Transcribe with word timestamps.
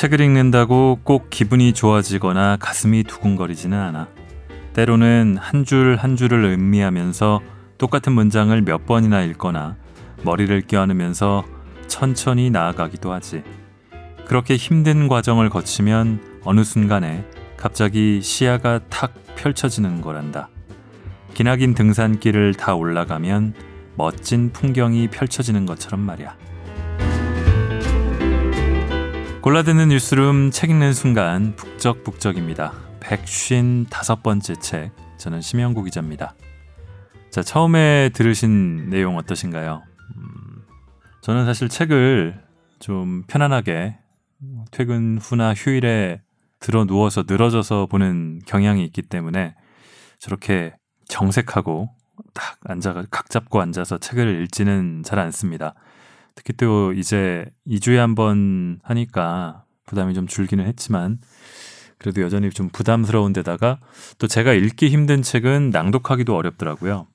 책을 0.00 0.22
읽는다고 0.22 0.98
꼭 1.04 1.28
기분이 1.28 1.74
좋아지거나 1.74 2.56
가슴이 2.56 3.04
두근거리지는 3.04 3.78
않아. 3.78 4.08
때로는 4.72 5.36
한 5.38 5.66
줄 5.66 5.98
한 5.98 6.16
줄을 6.16 6.42
음미하면서 6.42 7.42
똑같은 7.76 8.12
문장을 8.12 8.58
몇 8.62 8.86
번이나 8.86 9.20
읽거나 9.20 9.76
머리를 10.22 10.58
껴안으면서 10.62 11.44
천천히 11.86 12.48
나아가기도 12.48 13.12
하지. 13.12 13.42
그렇게 14.24 14.56
힘든 14.56 15.06
과정을 15.06 15.50
거치면 15.50 16.40
어느 16.44 16.64
순간에 16.64 17.22
갑자기 17.58 18.22
시야가 18.22 18.80
탁 18.88 19.12
펼쳐지는 19.36 20.00
거란다. 20.00 20.48
기나긴 21.34 21.74
등산길을 21.74 22.54
다 22.54 22.74
올라가면 22.74 23.52
멋진 23.96 24.50
풍경이 24.50 25.08
펼쳐지는 25.08 25.66
것처럼 25.66 26.00
말이야. 26.00 26.34
골라듣는 29.50 29.88
뉴스룸 29.88 30.52
책 30.52 30.70
읽는 30.70 30.92
순간 30.92 31.56
북적북적입니다. 31.56 32.72
155번째 33.00 34.60
책. 34.60 34.92
저는 35.18 35.40
심영구 35.40 35.82
기자입니다. 35.82 36.36
자, 37.30 37.42
처음에 37.42 38.10
들으신 38.10 38.90
내용 38.90 39.16
어떠신가요? 39.16 39.82
음, 40.16 40.62
저는 41.22 41.46
사실 41.46 41.68
책을 41.68 42.40
좀 42.78 43.24
편안하게 43.26 43.98
퇴근 44.70 45.18
후나 45.20 45.52
휴일에 45.52 46.22
들어 46.60 46.84
누워서 46.84 47.24
늘어져서 47.26 47.86
보는 47.86 48.42
경향이 48.46 48.84
있기 48.84 49.02
때문에 49.02 49.56
저렇게 50.20 50.76
정색하고 51.08 51.90
딱 52.34 52.60
앉아가 52.66 53.02
각 53.10 53.28
잡고 53.28 53.60
앉아서 53.60 53.98
책을 53.98 54.42
읽지는 54.42 55.02
잘 55.02 55.18
않습니다. 55.18 55.74
특히 56.40 56.54
또 56.54 56.92
이제 56.94 57.44
2주에 57.66 57.96
한 57.96 58.14
번 58.14 58.80
하니까 58.82 59.64
부담이 59.86 60.14
좀 60.14 60.26
줄기는 60.26 60.64
했지만 60.66 61.18
그래도 61.98 62.22
여전히 62.22 62.48
좀 62.48 62.70
부담스러운 62.70 63.34
데다가 63.34 63.78
또 64.18 64.26
제가 64.26 64.54
읽기 64.54 64.88
힘든 64.88 65.20
책은 65.20 65.68
낭독하기도 65.70 66.34
어렵더라고요. 66.34 67.06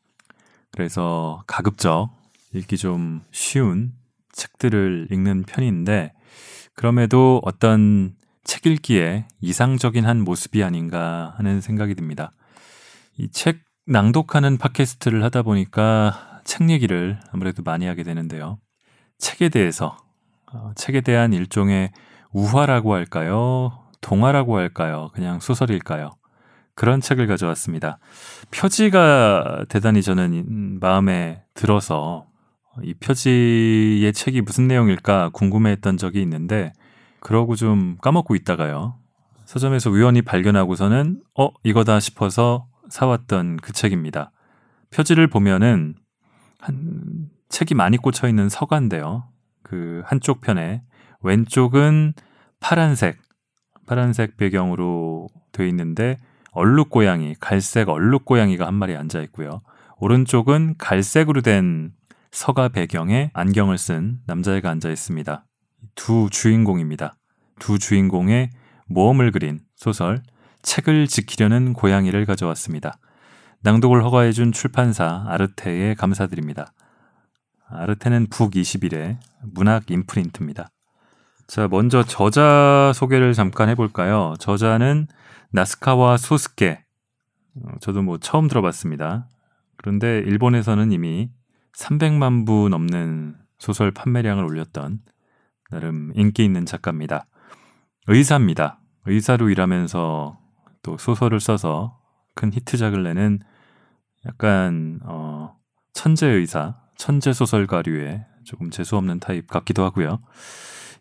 그래서 0.71 1.41
가급적 1.47 2.11
읽기 2.53 2.77
좀 2.77 3.21
쉬운 3.31 3.93
책들을 4.33 5.07
읽는 5.11 5.43
편인데 5.43 6.13
그럼에도 6.75 7.41
어떤 7.43 8.13
책 8.43 8.67
읽기에 8.67 9.25
이상적인 9.41 10.05
한 10.05 10.21
모습이 10.21 10.63
아닌가 10.63 11.33
하는 11.37 11.61
생각이 11.61 11.95
듭니다. 11.95 12.31
이 13.17 13.27
책 13.31 13.63
낭독하는 13.87 14.57
팟캐스트를 14.57 15.23
하다 15.23 15.41
보니까 15.43 16.41
책 16.43 16.69
얘기를 16.69 17.19
아무래도 17.31 17.63
많이 17.63 17.85
하게 17.87 18.03
되는데요. 18.03 18.59
책에 19.25 19.49
대해서 19.49 19.97
어, 20.53 20.71
책에 20.75 21.01
대한 21.01 21.33
일종의 21.33 21.91
우화라고 22.31 22.93
할까요? 22.93 23.71
동화라고 24.01 24.55
할까요? 24.57 25.09
그냥 25.15 25.39
소설일까요? 25.39 26.11
그런 26.75 27.01
책을 27.01 27.25
가져왔습니다. 27.25 27.97
표지가 28.51 29.65
대단히 29.67 30.03
저는 30.03 30.77
마음에 30.79 31.41
들어서 31.55 32.27
이 32.83 32.93
표지의 32.93 34.13
책이 34.13 34.41
무슨 34.41 34.67
내용일까 34.67 35.29
궁금해했던 35.33 35.97
적이 35.97 36.21
있는데 36.21 36.71
그러고 37.19 37.55
좀 37.55 37.97
까먹고 38.01 38.35
있다가요. 38.35 38.99
서점에서 39.45 39.89
우연히 39.89 40.21
발견하고서는 40.21 41.23
어 41.39 41.49
이거다 41.63 41.99
싶어서 41.99 42.67
사왔던 42.89 43.57
그 43.57 43.73
책입니다. 43.73 44.31
표지를 44.91 45.27
보면은 45.27 45.95
한 46.59 47.29
책이 47.49 47.73
많이 47.73 47.97
꽂혀 47.97 48.27
있는 48.27 48.49
서가인데요. 48.49 49.25
그 49.63 50.03
한쪽 50.05 50.41
편에 50.41 50.83
왼쪽은 51.21 52.13
파란색, 52.59 53.17
파란색 53.85 54.37
배경으로 54.37 55.27
되어 55.51 55.65
있는데 55.67 56.17
얼룩 56.51 56.89
고양이, 56.89 57.35
갈색 57.39 57.89
얼룩 57.89 58.25
고양이가 58.25 58.65
한 58.65 58.73
마리 58.73 58.95
앉아 58.95 59.21
있고요. 59.23 59.61
오른쪽은 59.97 60.75
갈색으로 60.77 61.41
된 61.41 61.91
서가 62.31 62.69
배경에 62.69 63.31
안경을 63.33 63.77
쓴 63.77 64.19
남자애가 64.25 64.69
앉아 64.69 64.89
있습니다. 64.89 65.45
두 65.95 66.29
주인공입니다. 66.31 67.15
두 67.59 67.79
주인공의 67.79 68.49
모험을 68.87 69.31
그린 69.31 69.59
소설 69.75 70.21
책을 70.61 71.07
지키려는 71.07 71.73
고양이를 71.73 72.25
가져왔습니다. 72.25 72.97
낭독을 73.61 74.03
허가해준 74.03 74.51
출판사 74.51 75.25
아르테에 75.27 75.95
감사드립니다. 75.95 76.73
아르테는 77.69 78.27
북 78.29 78.51
21의 78.51 79.17
문학 79.41 79.89
인프린트입니다. 79.89 80.69
자, 81.47 81.67
먼저 81.67 82.03
저자 82.03 82.91
소개를 82.93 83.33
잠깐 83.33 83.69
해볼까요? 83.69 84.35
저자는 84.39 85.07
나스카와 85.51 86.17
소스케. 86.17 86.83
어, 87.63 87.71
저도 87.81 88.01
뭐 88.01 88.17
처음 88.17 88.47
들어봤습니다. 88.47 89.27
그런데 89.77 90.19
일본에서는 90.19 90.91
이미 90.91 91.29
300만 91.77 92.45
부 92.45 92.69
넘는 92.69 93.35
소설 93.59 93.91
판매량을 93.91 94.43
올렸던 94.43 94.99
나름 95.69 96.11
인기 96.15 96.43
있는 96.43 96.65
작가입니다. 96.65 97.27
의사입니다. 98.07 98.79
의사로 99.05 99.49
일하면서 99.49 100.39
또 100.81 100.97
소설을 100.97 101.39
써서 101.39 101.99
큰 102.33 102.51
히트작을 102.51 103.03
내는 103.03 103.39
약간 104.25 104.99
어 105.03 105.55
천재 105.93 106.27
의사, 106.27 106.75
천재 106.97 107.33
소설가류의 107.33 108.25
조금 108.43 108.69
재수 108.69 108.97
없는 108.97 109.19
타입 109.19 109.47
같기도 109.47 109.83
하고요. 109.83 110.19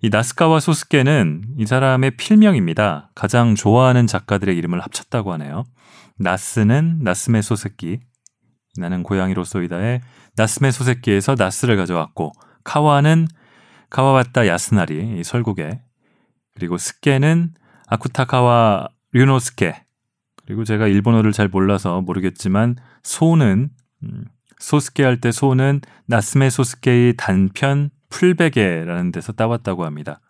이 0.02 0.10
나스카와 0.10 0.60
소스케는 0.60 1.54
이 1.58 1.66
사람의 1.66 2.16
필명입니다. 2.16 3.10
가장 3.14 3.54
좋아하는 3.54 4.06
작가들의 4.06 4.56
이름을 4.56 4.80
합쳤다고 4.80 5.32
하네요. 5.34 5.64
나스는 6.18 6.98
나스메 7.02 7.42
소세끼, 7.42 8.00
나는 8.76 9.02
고양이로소이다의 9.02 10.00
나스메 10.36 10.70
소세끼에서 10.70 11.36
나스를 11.38 11.76
가져왔고 11.76 12.32
카와는 12.64 13.28
카와바타 13.90 14.46
야스나리 14.46 15.18
이 15.20 15.24
설국에 15.24 15.80
그리고 16.54 16.76
스케는 16.76 17.54
아쿠타카와 17.86 18.88
류노스케 19.12 19.84
그리고 20.44 20.64
제가 20.64 20.88
일본어를 20.88 21.32
잘 21.32 21.48
몰라서 21.48 22.00
모르겠지만 22.00 22.76
소는 23.02 23.70
음, 24.02 24.24
소스케 24.64 25.04
할 25.04 25.20
때 25.20 25.30
소는 25.30 25.82
나스메 26.06 26.48
소스케의 26.48 27.14
단편 27.18 27.90
풀베게라는 28.08 29.12
데서 29.12 29.32
따왔다고 29.32 29.84
합니다. 29.84 30.20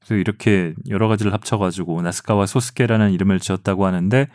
그래서 0.00 0.16
이렇게 0.16 0.74
여러 0.88 1.06
가지를 1.06 1.32
합쳐가지고 1.32 2.02
나스카와 2.02 2.46
소스케라는 2.46 3.12
이름을 3.12 3.38
지었다고 3.38 3.86
하는데 3.86 4.26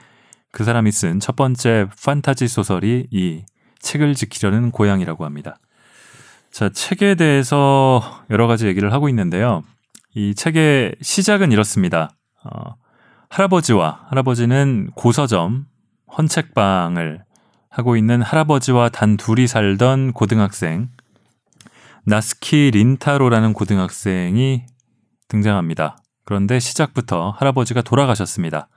그 0.51 0.63
사람이 0.63 0.91
쓴 0.91 1.19
첫 1.19 1.35
번째 1.35 1.87
판타지 2.03 2.47
소설이 2.47 3.07
이 3.11 3.43
책을 3.79 4.15
지키려는 4.15 4.71
고양이라고 4.71 5.25
합니다. 5.25 5.57
자, 6.49 6.69
책에 6.69 7.15
대해서 7.15 8.01
여러 8.29 8.47
가지 8.47 8.67
얘기를 8.67 8.93
하고 8.93 9.09
있는데요. 9.09 9.63
이 10.13 10.33
책의 10.33 10.95
시작은 11.01 11.51
이렇습니다. 11.51 12.09
어, 12.43 12.75
할아버지와 13.29 14.05
할아버지는 14.09 14.91
고서점 14.95 15.65
헌책방을 16.17 17.23
하고 17.71 17.95
있는 17.95 18.21
할아버지와 18.21 18.89
단 18.89 19.15
둘이 19.15 19.47
살던 19.47 20.11
고등학생 20.11 20.89
나스키 22.05 22.69
린타로라는 22.71 23.53
고등학생이 23.53 24.65
등장합니다. 25.29 25.97
그런데 26.25 26.59
시작부터 26.59 27.31
할아버지가 27.37 27.81
돌아가셨습니다. 27.81 28.67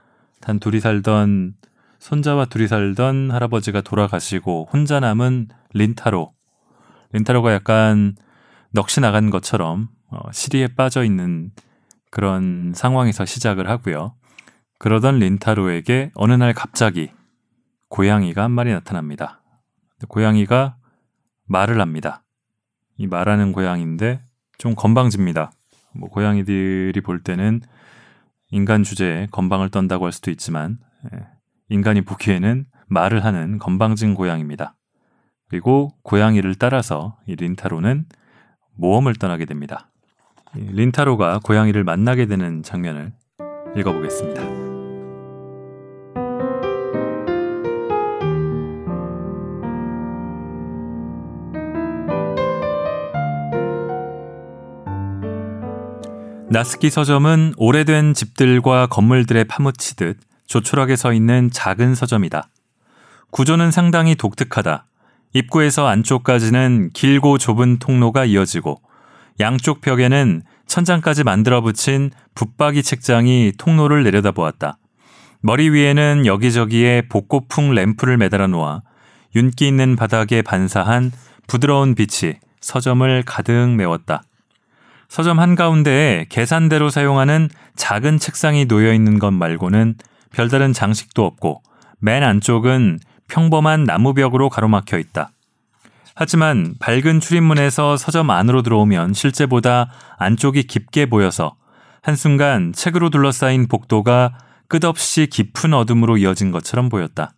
단 0.40 0.60
둘이 0.60 0.78
살던 0.78 1.54
손자와 1.98 2.44
둘이 2.44 2.68
살던 2.68 3.32
할아버지가 3.32 3.80
돌아가시고 3.80 4.68
혼자 4.72 5.00
남은 5.00 5.48
린타로. 5.72 6.32
린타로가 7.12 7.52
약간 7.52 8.14
넋이 8.72 9.00
나간 9.00 9.30
것처럼 9.30 9.88
어, 10.10 10.20
시리에 10.30 10.68
빠져 10.68 11.02
있는 11.02 11.50
그런 12.12 12.72
상황에서 12.76 13.24
시작을 13.24 13.68
하고요. 13.68 14.14
그러던 14.78 15.18
린타로에게 15.18 16.12
어느 16.14 16.32
날 16.34 16.52
갑자기 16.52 17.10
고양이가 17.88 18.44
한 18.44 18.50
마리 18.50 18.72
나타납니다. 18.72 19.42
고양이가 20.08 20.76
말을 21.46 21.80
합니다. 21.80 22.24
이 22.96 23.06
말하는 23.06 23.52
고양이인데 23.52 24.22
좀 24.58 24.74
건방집니다. 24.74 25.52
뭐 25.94 26.08
고양이들이 26.08 27.00
볼 27.00 27.22
때는 27.22 27.60
인간 28.50 28.82
주제에 28.82 29.26
건방을 29.30 29.70
떤다고 29.70 30.04
할 30.04 30.12
수도 30.12 30.30
있지만 30.30 30.78
예, 31.12 31.26
인간이 31.68 32.02
보기에는 32.02 32.66
말을 32.86 33.24
하는 33.24 33.58
건방진 33.58 34.14
고양이입니다. 34.14 34.76
그리고 35.48 35.92
고양이를 36.02 36.54
따라서 36.54 37.16
이 37.26 37.34
린타로는 37.34 38.06
모험을 38.76 39.14
떠나게 39.14 39.44
됩니다. 39.44 39.90
린타로가 40.54 41.40
고양이를 41.44 41.84
만나게 41.84 42.26
되는 42.26 42.62
장면을 42.62 43.12
읽어보겠습니다. 43.76 44.73
나스키 56.50 56.90
서점은 56.90 57.54
오래된 57.56 58.12
집들과 58.14 58.86
건물들에 58.86 59.44
파묻히듯 59.44 60.18
조촐하게 60.46 60.94
서 60.96 61.12
있는 61.12 61.50
작은 61.50 61.94
서점이다. 61.94 62.48
구조는 63.30 63.70
상당히 63.70 64.14
독특하다. 64.14 64.86
입구에서 65.32 65.86
안쪽까지는 65.86 66.90
길고 66.92 67.38
좁은 67.38 67.78
통로가 67.78 68.26
이어지고 68.26 68.80
양쪽 69.40 69.80
벽에는 69.80 70.42
천장까지 70.66 71.24
만들어 71.24 71.60
붙인 71.60 72.10
붙박이 72.34 72.82
책장이 72.82 73.54
통로를 73.58 74.04
내려다보았다. 74.04 74.78
머리 75.40 75.70
위에는 75.70 76.26
여기저기에 76.26 77.08
복고풍 77.08 77.74
램프를 77.74 78.16
매달아 78.16 78.46
놓아 78.46 78.82
윤기 79.34 79.66
있는 79.66 79.96
바닥에 79.96 80.42
반사한 80.42 81.10
부드러운 81.48 81.94
빛이 81.94 82.34
서점을 82.60 83.22
가득 83.26 83.70
메웠다. 83.70 84.22
서점 85.08 85.38
한가운데에 85.38 86.26
계산대로 86.28 86.90
사용하는 86.90 87.48
작은 87.76 88.18
책상이 88.18 88.66
놓여 88.66 88.92
있는 88.92 89.18
것 89.18 89.32
말고는 89.32 89.94
별다른 90.32 90.72
장식도 90.72 91.24
없고 91.24 91.62
맨 92.00 92.22
안쪽은 92.22 92.98
평범한 93.28 93.84
나무벽으로 93.84 94.50
가로막혀 94.50 94.98
있다. 94.98 95.30
하지만 96.14 96.74
밝은 96.78 97.20
출입문에서 97.20 97.96
서점 97.96 98.30
안으로 98.30 98.62
들어오면 98.62 99.14
실제보다 99.14 99.90
안쪽이 100.18 100.64
깊게 100.64 101.06
보여서 101.06 101.56
한순간 102.02 102.72
책으로 102.72 103.10
둘러싸인 103.10 103.66
복도가 103.66 104.38
끝없이 104.68 105.26
깊은 105.26 105.74
어둠으로 105.74 106.16
이어진 106.18 106.50
것처럼 106.50 106.88
보였다. 106.88 107.32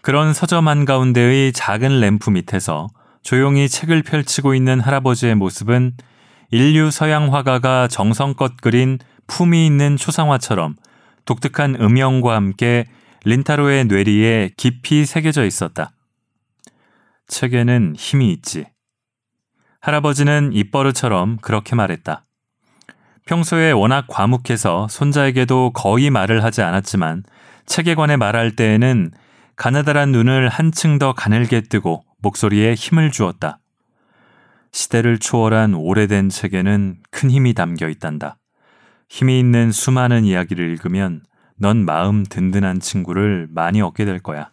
그런 0.00 0.32
서점 0.32 0.68
한가운데의 0.68 1.52
작은 1.52 2.00
램프 2.00 2.30
밑에서 2.30 2.88
조용히 3.22 3.68
책을 3.68 4.02
펼치고 4.02 4.54
있는 4.54 4.80
할아버지의 4.80 5.34
모습은 5.34 5.92
인류 6.50 6.90
서양 6.90 7.32
화가가 7.32 7.88
정성껏 7.88 8.56
그린 8.60 8.98
품이 9.26 9.66
있는 9.66 9.96
초상화처럼 9.96 10.76
독특한 11.24 11.76
음영과 11.80 12.34
함께 12.36 12.84
린타로의 13.24 13.86
뇌리에 13.86 14.50
깊이 14.56 15.06
새겨져 15.06 15.44
있었다. 15.44 15.90
책에는 17.26 17.94
힘이 17.96 18.32
있지. 18.32 18.66
할아버지는 19.80 20.52
입버릇처럼 20.52 21.38
그렇게 21.38 21.74
말했다. 21.74 22.24
평소에 23.26 23.72
워낙 23.72 24.04
과묵해서 24.08 24.88
손자에게도 24.88 25.72
거의 25.72 26.10
말을 26.10 26.44
하지 26.44 26.62
않았지만 26.62 27.22
책에 27.66 27.94
관해 27.94 28.16
말할 28.16 28.54
때에는 28.56 29.10
가느다란 29.56 30.12
눈을 30.12 30.48
한층 30.48 30.98
더 30.98 31.14
가늘게 31.14 31.62
뜨고 31.62 32.04
목소리에 32.20 32.74
힘을 32.74 33.10
주었다. 33.10 33.58
시대를 34.74 35.20
초월한 35.20 35.74
오래된 35.74 36.30
책에는 36.30 36.96
큰 37.12 37.30
힘이 37.30 37.54
담겨 37.54 37.88
있단다. 37.88 38.38
힘이 39.08 39.38
있는 39.38 39.70
수많은 39.70 40.24
이야기를 40.24 40.68
읽으면 40.68 41.22
넌 41.56 41.84
마음 41.84 42.24
든든한 42.24 42.80
친구를 42.80 43.46
많이 43.50 43.80
얻게 43.80 44.04
될 44.04 44.18
거야. 44.18 44.50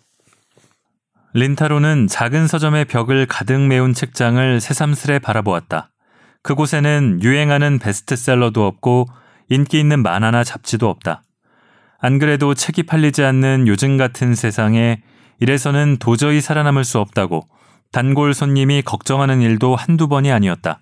린타로는 1.34 2.08
작은 2.08 2.46
서점의 2.46 2.86
벽을 2.86 3.26
가득 3.26 3.62
메운 3.62 3.96
책장을 3.96 4.62
새삼스레 4.62 5.20
바라보았다. 5.20 5.90
그곳에는 6.44 7.22
유행하는 7.24 7.80
베스트셀러도 7.80 8.66
없고 8.66 9.08
인기 9.50 9.80
있는 9.80 10.04
만화나 10.04 10.44
잡지도 10.44 10.88
없다. 10.88 11.24
안 11.98 12.20
그래도 12.20 12.54
책이 12.54 12.84
팔리지 12.84 13.24
않는 13.24 13.68
요즘 13.68 13.98
같은 13.98 14.36
세상에 14.36 15.02
이래서는 15.40 15.98
도저히 15.98 16.42
살아남을 16.42 16.84
수 16.84 17.00
없다고 17.00 17.48
단골 17.92 18.34
손님이 18.34 18.82
걱정하는 18.82 19.42
일도 19.42 19.76
한두 19.76 20.08
번이 20.08 20.32
아니었다. 20.32 20.80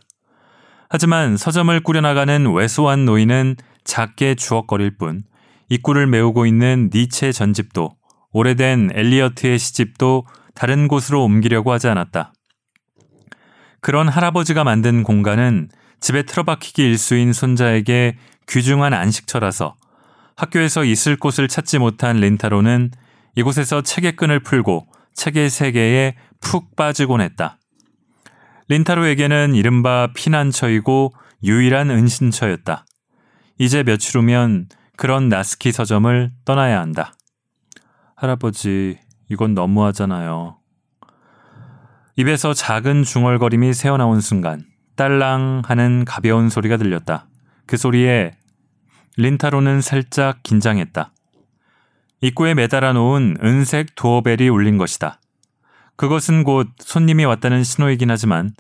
하지만 0.89 1.37
서점을 1.37 1.79
꾸려나가는 1.81 2.51
왜소한 2.53 3.05
노인은 3.05 3.55
작게 3.83 4.35
주걱거릴 4.35 4.97
뿐 4.97 5.23
입구를 5.69 6.07
메우고 6.07 6.45
있는 6.45 6.89
니체 6.93 7.31
전집도 7.31 7.91
오래된 8.31 8.91
엘리어트의 8.93 9.57
시집도 9.57 10.25
다른 10.53 10.87
곳으로 10.87 11.23
옮기려고 11.23 11.71
하지 11.71 11.87
않았다. 11.87 12.33
그런 13.81 14.07
할아버지가 14.09 14.63
만든 14.63 15.03
공간은 15.03 15.69
집에 15.99 16.23
틀어박히기 16.23 16.83
일수인 16.83 17.33
손자에게 17.33 18.17
귀중한 18.47 18.93
안식처라서 18.93 19.75
학교에서 20.35 20.83
있을 20.83 21.17
곳을 21.17 21.47
찾지 21.47 21.79
못한 21.79 22.17
렌타로는 22.17 22.91
이곳에서 23.35 23.81
책의 23.81 24.15
끈을 24.15 24.41
풀고 24.41 24.87
책의 25.13 25.49
세계에 25.49 26.15
푹 26.39 26.75
빠지곤 26.75 27.21
했다. 27.21 27.57
린타로에게는 28.67 29.55
이른바 29.55 30.09
피난처이고 30.13 31.13
유일한 31.43 31.89
은신처였다. 31.89 32.85
이제 33.57 33.83
며칠 33.83 34.19
후면 34.19 34.67
그런 34.95 35.29
나스키 35.29 35.71
서점을 35.71 36.31
떠나야 36.45 36.79
한다. 36.79 37.13
할아버지, 38.15 38.99
이건 39.29 39.53
너무하잖아요. 39.53 40.57
입에서 42.15 42.53
작은 42.53 43.03
중얼거림이 43.03 43.73
새어나온 43.73 44.19
순간 44.19 44.65
딸랑 44.95 45.61
하는 45.65 46.03
가벼운 46.03 46.49
소리가 46.49 46.75
들렸다. 46.75 47.27
그 47.65 47.77
소리에 47.77 48.33
린타로는 49.15 49.79
살짝 49.81 50.43
긴장했다. 50.43 51.13
입구에 52.21 52.53
매달아 52.53 52.93
놓은 52.93 53.37
은색 53.41 53.95
도어벨이 53.95 54.49
울린 54.49 54.77
것이다. 54.77 55.21
그것은 55.99 56.45
곧 56.45 56.69
손님이 56.77 57.25
왔다는 57.25 57.65
신호이긴 57.65 58.09
하지만 58.09 58.51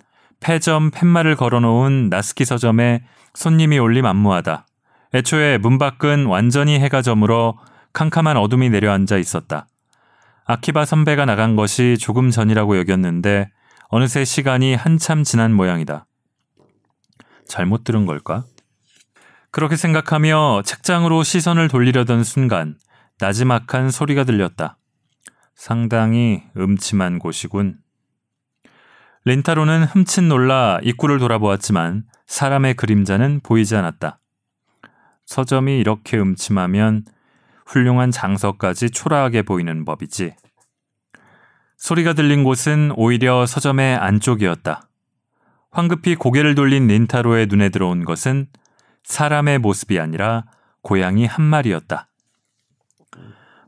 폐점 0.41 0.91
팻말을 0.91 1.37
걸어놓은 1.37 2.09
나스키 2.09 2.43
서점에 2.43 3.05
손님이 3.33 3.79
올림 3.79 4.05
안무하다. 4.05 4.67
애초에 5.13 5.57
문 5.57 5.77
밖은 5.77 6.25
완전히 6.25 6.77
해가 6.81 7.01
저물어 7.01 7.57
캄캄한 7.93 8.35
어둠이 8.35 8.69
내려앉아 8.69 9.17
있었다. 9.17 9.67
아키바 10.47 10.83
선배가 10.83 11.23
나간 11.23 11.55
것이 11.55 11.97
조금 11.97 12.29
전이라고 12.29 12.77
여겼는데 12.77 13.49
어느새 13.87 14.25
시간이 14.25 14.75
한참 14.75 15.23
지난 15.23 15.53
모양이다. 15.53 16.07
잘못 17.47 17.85
들은 17.85 18.05
걸까? 18.05 18.43
그렇게 19.51 19.77
생각하며 19.77 20.63
책장으로 20.65 21.23
시선을 21.23 21.69
돌리려던 21.69 22.25
순간 22.25 22.75
나지막한 23.21 23.91
소리가 23.91 24.25
들렸다. 24.25 24.78
상당히 25.59 26.41
음침한 26.55 27.19
곳이군. 27.19 27.79
렌타로는 29.25 29.83
흠칫 29.83 30.23
놀라 30.23 30.79
입구를 30.81 31.19
돌아보았지만 31.19 32.05
사람의 32.27 32.75
그림자는 32.75 33.41
보이지 33.43 33.75
않았다. 33.75 34.21
서점이 35.25 35.77
이렇게 35.77 36.17
음침하면 36.17 37.03
훌륭한 37.65 38.09
장서까지 38.09 38.91
초라하게 38.91 39.41
보이는 39.41 39.83
법이지. 39.83 40.33
소리가 41.75 42.13
들린 42.13 42.45
곳은 42.45 42.93
오히려 42.95 43.45
서점의 43.45 43.97
안쪽이었다. 43.97 44.87
황급히 45.71 46.15
고개를 46.15 46.55
돌린 46.55 46.87
닌타로의 46.87 47.47
눈에 47.47 47.67
들어온 47.67 48.05
것은 48.05 48.47
사람의 49.03 49.59
모습이 49.59 49.99
아니라 49.99 50.45
고양이 50.83 51.25
한 51.25 51.43
마리였다. 51.43 52.08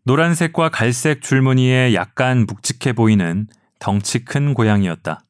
노란색과 0.03 0.69
갈색 0.69 1.21
줄무늬에 1.21 1.93
약간 1.93 2.47
묵직해 2.47 2.93
보이는 2.93 3.45
덩치 3.77 4.25
큰 4.25 4.55
고양이였다. 4.55 5.21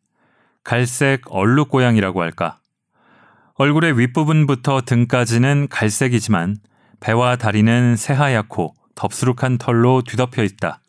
갈색 0.63 1.23
얼룩 1.25 1.67
고양이라고 1.67 2.21
할까. 2.21 2.59
얼굴의 3.55 3.99
윗부분부터 3.99 4.83
등까지는 4.83 5.67
갈색이지만 5.69 6.55
배와 7.01 7.35
다리는 7.35 7.97
새하얗고 7.97 8.73
덥수룩한 8.95 9.57
털로 9.57 10.03
뒤덮여 10.03 10.41
있다. 10.43 10.79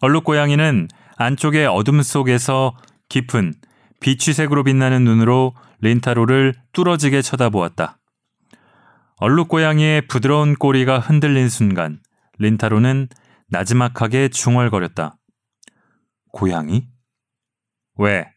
얼룩 0.00 0.24
고양이는 0.24 0.88
안쪽의 1.16 1.66
어둠 1.66 2.02
속에서 2.02 2.76
깊은 3.08 3.54
비취색으로 4.00 4.64
빛나는 4.64 5.04
눈으로 5.04 5.54
린타로를 5.80 6.54
뚫어지게 6.72 7.22
쳐다보았다. 7.22 7.98
얼룩 9.18 9.48
고양이의 9.48 10.08
부드러운 10.08 10.54
꼬리가 10.56 10.98
흔들린 10.98 11.48
순간 11.48 12.00
린타로는 12.38 13.08
나지막하게 13.48 14.28
중얼거렸다. 14.28 15.16
고양이? 16.32 16.88
왜? 17.96 18.32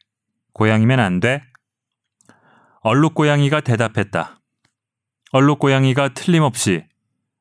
고양이면 0.53 0.99
안 0.99 1.19
돼? 1.19 1.41
얼룩 2.81 3.13
고양이가 3.13 3.61
대답했다. 3.61 4.39
얼룩 5.31 5.59
고양이가 5.59 6.09
틀림없이 6.13 6.83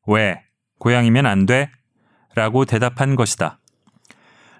왜? 0.06 0.42
고양이면 0.78 1.26
안 1.26 1.46
돼? 1.46 1.70
라고 2.34 2.64
대답한 2.64 3.16
것이다. 3.16 3.58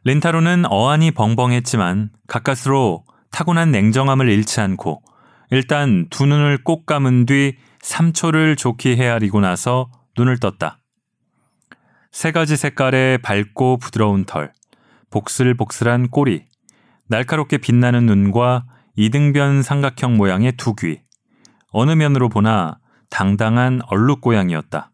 린타로는 0.05 0.65
어안이 0.67 1.13
벙벙했지만 1.13 2.11
가까스로 2.27 3.05
타고난 3.31 3.71
냉정함을 3.71 4.29
잃지 4.29 4.61
않고 4.61 5.03
일단 5.51 6.09
두 6.11 6.27
눈을 6.27 6.65
꼭 6.65 6.87
감은 6.87 7.27
뒤 7.27 7.57
3초를 7.83 8.57
좋게 8.57 8.97
헤아리고 8.97 9.41
나서 9.41 9.91
눈을 10.17 10.39
떴다. 10.39 10.80
세 12.11 12.33
가지 12.33 12.57
색깔의 12.57 13.19
밝고 13.19 13.79
부드러운 13.79 14.25
털, 14.25 14.53
복슬복슬한 15.11 16.09
꼬리, 16.09 16.45
날카롭게 17.09 17.59
빛나는 17.59 18.07
눈과 18.07 18.67
이등변 18.97 19.63
삼각형 19.63 20.17
모양의 20.17 20.53
두 20.57 20.75
귀. 20.75 21.01
어느 21.73 21.93
면으로 21.93 22.29
보나 22.29 22.79
당당한 23.11 23.81
얼룩고양이였다. 23.87 24.91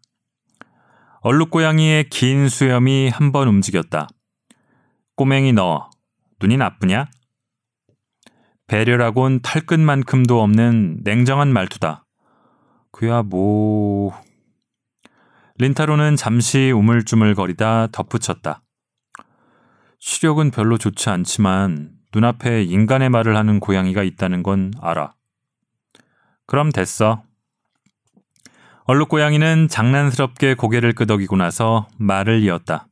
얼룩고양이의 1.21 2.09
긴 2.11 2.49
수염이 2.49 3.09
한 3.09 3.33
번 3.33 3.49
움직였다. 3.49 4.09
꼬맹이 5.17 5.53
너, 5.55 5.91
눈이 6.41 6.57
나쁘냐? 6.59 7.07
배려라곤 8.67 9.41
털끝만큼도 9.43 10.43
없는 10.43 10.99
냉정한 11.03 11.53
말투다. 11.53 12.05
그야 12.93 13.23
뭐... 13.23 14.13
린타로는 15.59 16.17
잠시 16.17 16.71
우물쭈물 16.71 17.35
거리다 17.35 17.89
덧붙였다. 17.91 18.63
시력은 19.99 20.51
별로 20.51 20.77
좋지 20.77 21.09
않지만 21.09 21.93
눈앞에 22.15 22.63
인간의 22.65 23.09
말을 23.09 23.37
하는 23.37 23.59
고양이가 23.59 24.03
있다는 24.03 24.43
건 24.43 24.73
알아. 24.83 25.15
그럼 26.47 26.71
됐어. 26.71 27.23
얼룩 28.85 29.09
고양이는 29.09 29.69
장난스럽게 29.69 30.55
고개를 30.55 30.93
끄덕이고 30.93 31.37
나서 31.37 31.89
말을 31.99 32.43
이었다. 32.43 32.87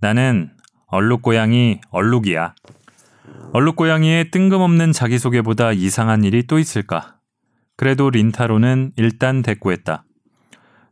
나는 0.00 0.50
얼룩 0.86 1.20
고양이 1.20 1.80
얼룩이야. 1.90 2.54
얼룩 3.52 3.76
고양이의 3.76 4.30
뜬금없는 4.30 4.92
자기소개보다 4.92 5.72
이상한 5.72 6.24
일이 6.24 6.46
또 6.46 6.58
있을까? 6.58 7.18
그래도 7.76 8.08
린타로는 8.08 8.92
일단 8.96 9.42
대꾸했다. 9.42 10.04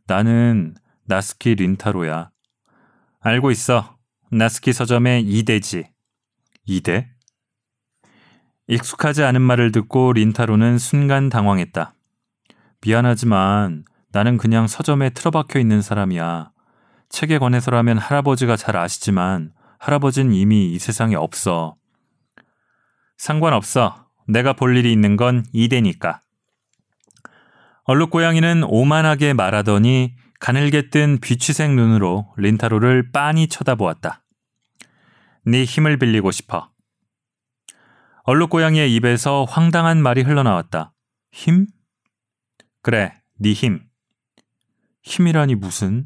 나는 0.09 0.73
나스키 1.05 1.53
린타로야. 1.53 2.31
알고 3.19 3.51
있어. 3.51 3.95
나스키 4.31 4.73
서점의 4.73 5.21
이대지. 5.21 5.87
이대? 6.65 7.11
익숙하지 8.67 9.23
않은 9.23 9.39
말을 9.39 9.71
듣고 9.71 10.13
린타로는 10.13 10.79
순간 10.79 11.29
당황했다. 11.29 11.93
미안하지만 12.81 13.85
나는 14.11 14.37
그냥 14.37 14.65
서점에 14.65 15.11
틀어박혀 15.11 15.59
있는 15.59 15.83
사람이야. 15.83 16.53
책에 17.09 17.37
관해서라면 17.37 17.99
할아버지가 17.99 18.55
잘 18.55 18.77
아시지만 18.77 19.53
할아버지는 19.77 20.33
이미 20.33 20.73
이 20.73 20.79
세상에 20.79 21.13
없어. 21.13 21.75
상관없어. 23.17 24.07
내가 24.27 24.53
볼 24.53 24.75
일이 24.75 24.91
있는 24.91 25.17
건 25.17 25.45
이대니까. 25.53 26.23
얼룩 27.89 28.11
고양이는 28.11 28.65
오만하게 28.65 29.33
말하더니 29.33 30.13
가늘게 30.39 30.91
뜬 30.91 31.17
비취색 31.19 31.71
눈으로 31.71 32.31
린타로를 32.37 33.11
빤히 33.11 33.47
쳐다보았다. 33.47 34.21
네 35.47 35.63
힘을 35.63 35.97
빌리고 35.97 36.29
싶어. 36.29 36.69
얼룩 38.25 38.51
고양이의 38.51 38.93
입에서 38.93 39.43
황당한 39.45 40.03
말이 40.03 40.21
흘러나왔다. 40.21 40.93
힘? 41.31 41.65
그래, 42.83 43.15
네 43.39 43.53
힘. 43.53 43.81
힘이라니 45.01 45.55
무슨? 45.55 46.05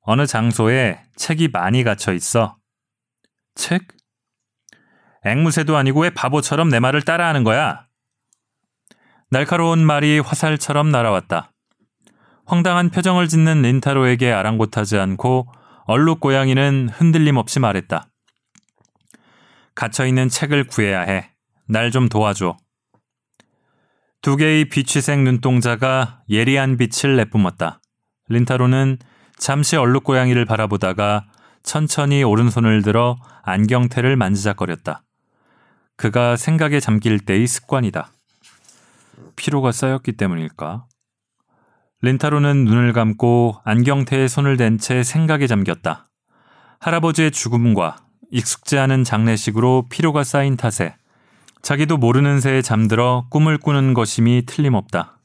어느 0.00 0.24
장소에 0.24 1.02
책이 1.16 1.48
많이 1.48 1.84
갇혀 1.84 2.14
있어. 2.14 2.56
책? 3.56 3.88
앵무새도 5.22 5.76
아니고 5.76 6.00
왜 6.00 6.08
바보처럼 6.08 6.70
내 6.70 6.80
말을 6.80 7.02
따라하는 7.02 7.44
거야? 7.44 7.89
날카로운 9.32 9.86
말이 9.86 10.18
화살처럼 10.18 10.90
날아왔다. 10.90 11.52
황당한 12.46 12.90
표정을 12.90 13.28
짓는 13.28 13.62
린타로에게 13.62 14.32
아랑곳하지 14.32 14.98
않고 14.98 15.46
얼룩 15.84 16.18
고양이는 16.18 16.88
흔들림 16.92 17.36
없이 17.36 17.60
말했다. 17.60 18.08
갇혀있는 19.76 20.28
책을 20.28 20.64
구해야 20.64 21.02
해. 21.02 21.30
날 21.68 21.92
좀 21.92 22.08
도와줘. 22.08 22.56
두 24.20 24.36
개의 24.36 24.64
비취색 24.68 25.20
눈동자가 25.20 26.22
예리한 26.28 26.76
빛을 26.76 27.14
내뿜었다. 27.16 27.80
린타로는 28.28 28.98
잠시 29.38 29.76
얼룩 29.76 30.02
고양이를 30.02 30.44
바라보다가 30.44 31.26
천천히 31.62 32.24
오른손을 32.24 32.82
들어 32.82 33.16
안경테를 33.44 34.16
만지작거렸다. 34.16 35.04
그가 35.96 36.34
생각에 36.34 36.80
잠길 36.80 37.20
때의 37.20 37.46
습관이다. 37.46 38.10
피로가 39.36 39.72
쌓였기 39.72 40.12
때문일까? 40.12 40.86
린타로는 42.02 42.64
눈을 42.64 42.92
감고 42.92 43.56
안경테에 43.64 44.28
손을 44.28 44.56
댄 44.56 44.78
채 44.78 45.02
생각에 45.02 45.46
잠겼다. 45.46 46.10
할아버지의 46.80 47.30
죽음과 47.30 47.96
익숙지 48.30 48.78
않은 48.78 49.04
장례식으로 49.04 49.86
피로가 49.90 50.24
쌓인 50.24 50.56
탓에 50.56 50.96
자기도 51.62 51.98
모르는 51.98 52.40
새에 52.40 52.62
잠들어 52.62 53.26
꿈을 53.30 53.58
꾸는 53.58 53.92
것임이 53.92 54.44
틀림없다. 54.46 55.18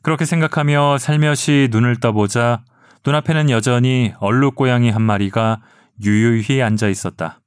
그렇게 0.00 0.24
생각하며 0.24 0.98
살며시 0.98 1.68
눈을 1.70 2.00
떠보자 2.00 2.64
눈앞에는 3.04 3.50
여전히 3.50 4.14
얼룩 4.20 4.54
고양이 4.56 4.90
한 4.90 5.02
마리가 5.02 5.60
유유히 6.02 6.62
앉아 6.62 6.88
있었다. 6.88 7.40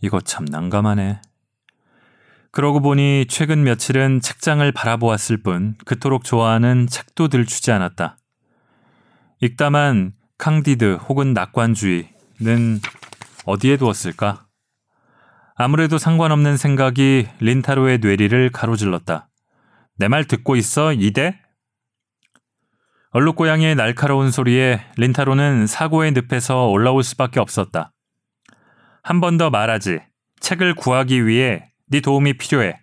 이거 0.00 0.20
참 0.20 0.44
난감하네. 0.44 1.20
그러고 2.54 2.78
보니 2.78 3.26
최근 3.28 3.64
며칠은 3.64 4.20
책장을 4.20 4.70
바라보았을 4.70 5.38
뿐 5.42 5.74
그토록 5.86 6.22
좋아하는 6.22 6.86
책도 6.86 7.26
들추지 7.26 7.72
않았다. 7.72 8.16
읽다만 9.40 10.12
캉디드 10.38 11.00
혹은 11.08 11.32
낙관주의는 11.34 12.80
어디에 13.44 13.76
두었을까? 13.76 14.46
아무래도 15.56 15.98
상관없는 15.98 16.56
생각이 16.56 17.26
린타로의 17.40 17.98
뇌리를 17.98 18.50
가로질렀다. 18.50 19.28
내 19.98 20.06
말 20.08 20.24
듣고 20.24 20.54
있어, 20.54 20.92
이대? 20.92 21.40
얼룩고양이의 23.10 23.74
날카로운 23.74 24.30
소리에 24.30 24.80
린타로는 24.96 25.66
사고의 25.66 26.12
늪에서 26.12 26.68
올라올 26.68 27.02
수밖에 27.02 27.40
없었다. 27.40 27.90
한 29.02 29.20
번 29.20 29.38
더 29.38 29.50
말하지. 29.50 29.98
책을 30.38 30.74
구하기 30.74 31.26
위해 31.26 31.73
네 31.86 32.00
도움이 32.00 32.38
필요해. 32.38 32.80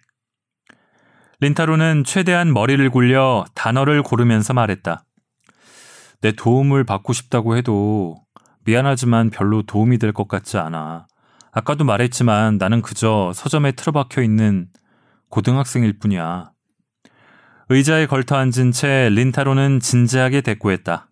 린타로는 1.40 2.04
최대한 2.04 2.54
머리를 2.54 2.88
굴려 2.92 3.46
단어를 3.56 4.04
고르면서 4.04 4.54
말했다. 4.54 5.06
내 6.22 6.32
도움을 6.34 6.84
받고 6.84 7.14
싶다고 7.14 7.58
해도 7.58 8.16
미안하지만 8.64 9.32
별로 9.32 9.64
도움이 9.64 9.98
될 9.98 10.14
것 10.14 10.28
같지 10.28 10.58
않아. 10.60 11.08
아까도 11.52 11.84
말했지만 11.84 12.58
나는 12.60 12.82
그저 12.84 13.32
서점에 13.34 13.72
틀어박혀 13.72 14.22
있는 14.22 14.68
고등학생일 15.30 15.98
뿐이야. 15.98 16.52
의자에 17.70 18.06
걸터 18.06 18.36
앉은 18.36 18.72
채 18.72 19.10
린타로는 19.10 19.80
진지하게 19.80 20.42
대꾸했다. 20.42 21.10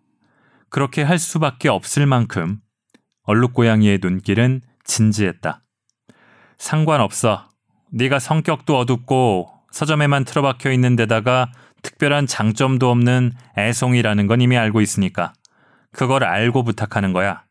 그렇게 0.68 1.02
할 1.02 1.18
수밖에 1.18 1.68
없을 1.68 2.06
만큼 2.06 2.60
얼룩 3.24 3.52
고양이의 3.52 3.98
눈길은 4.00 4.60
진지했다. 4.84 5.64
상관없어. 6.58 7.49
네가 7.92 8.18
성격도 8.18 8.78
어둡고 8.78 9.50
서점에만 9.70 10.24
틀어박혀 10.24 10.72
있는 10.72 10.96
데다가 10.96 11.50
특별한 11.82 12.26
장점도 12.26 12.90
없는 12.90 13.32
애송이라는 13.56 14.26
건 14.26 14.40
이미 14.40 14.56
알고 14.56 14.80
있으니까 14.80 15.32
그걸 15.92 16.24
알고 16.24 16.64
부탁하는 16.64 17.12
거야. 17.12 17.44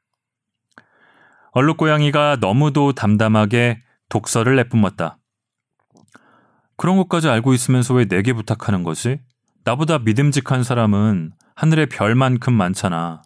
얼룩 1.52 1.78
고양이가 1.78 2.38
너무도 2.40 2.94
담담하게 2.94 3.82
독서를 4.08 4.56
내뿜었다. 4.56 5.18
그런 6.78 6.98
것까지 6.98 7.28
알고 7.28 7.54
있으면서 7.54 7.94
왜 7.96 8.06
내게 8.06 8.34
부탁하는 8.34 8.84
거지? 8.84 9.20
나보다 9.66 10.00
믿음직한 10.00 10.64
사람은 10.64 11.34
하늘에 11.56 11.88
별만큼 11.88 12.54
많잖아. 12.54 13.24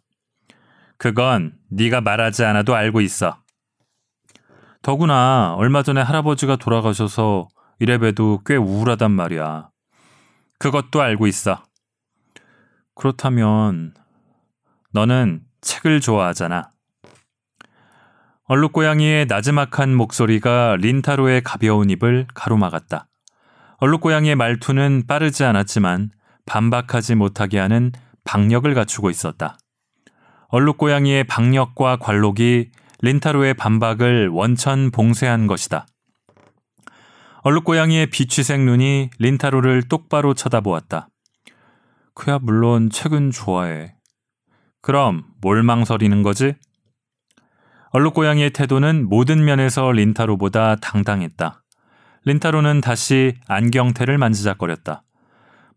그건 0.98 1.54
네가 1.70 2.02
말하지 2.02 2.44
않아도 2.46 2.74
알고 2.76 3.02
있어. 3.02 3.43
더구나 4.84 5.56
얼마 5.58 5.82
전에 5.82 6.02
할아버지가 6.02 6.58
돌아가셔서 6.58 7.48
이래봬도 7.80 8.42
꽤 8.46 8.58
우울하단 8.58 9.12
말이야. 9.12 9.70
그것도 10.60 11.02
알고 11.02 11.26
있어. 11.28 11.64
그렇다면 12.94 13.94
너는 14.92 15.42
책을 15.62 16.02
좋아하잖아. 16.02 16.72
얼룩고양이의 18.44 19.28
나지막한 19.28 19.96
목소리가 19.96 20.76
린타로의 20.76 21.44
가벼운 21.44 21.90
입을 21.90 22.28
가로막았다. 22.34 23.08
얼룩고양이의 23.78 24.36
말투는 24.36 25.04
빠르지 25.08 25.46
않았지만 25.46 26.12
반박하지 26.46 27.16
못하게 27.16 27.58
하는 27.58 27.94
박력을 28.26 28.72
갖추고 28.74 29.10
있었다. 29.10 29.58
얼룩고양이의 30.50 31.24
박력과 31.24 31.96
관록이 31.96 32.70
린타로의 33.04 33.56
반박을 33.56 34.30
원천 34.30 34.90
봉쇄한 34.90 35.46
것이다. 35.46 35.86
얼룩고양이의 37.42 38.10
비취색 38.10 38.62
눈이 38.62 39.10
린타로를 39.20 39.90
똑바로 39.90 40.34
쳐다보았다. 40.34 41.10
그야 42.16 42.40
물론 42.42 42.90
책은 42.90 43.32
좋아해. 43.32 43.96
그럼 44.82 45.26
뭘 45.42 45.64
망설이는 45.64 46.24
거지? 46.24 46.54
얼룩고양이의 47.90 48.52
태도는 48.52 49.10
모든 49.10 49.44
면에서 49.44 49.92
린타로보다 49.92 50.78
당당했다. 50.78 51.62
린타로는 52.24 52.80
다시 52.80 53.34
안경테를 53.48 54.18
만지작거렸다. 54.18 55.04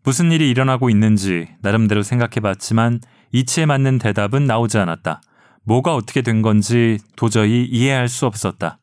무슨 0.04 0.30
일이 0.30 0.48
일어나고 0.48 0.90
있는지 0.90 1.48
나름대로 1.60 2.04
생각해 2.04 2.38
봤지만 2.40 3.00
이치에 3.32 3.66
맞는 3.66 3.98
대답은 3.98 4.46
나오지 4.46 4.78
않았다. 4.78 5.20
뭐가 5.66 5.94
어떻게 5.94 6.22
된 6.22 6.42
건지 6.42 6.98
도저히 7.16 7.64
이해할 7.64 8.08
수 8.08 8.26
없었다. 8.26 8.78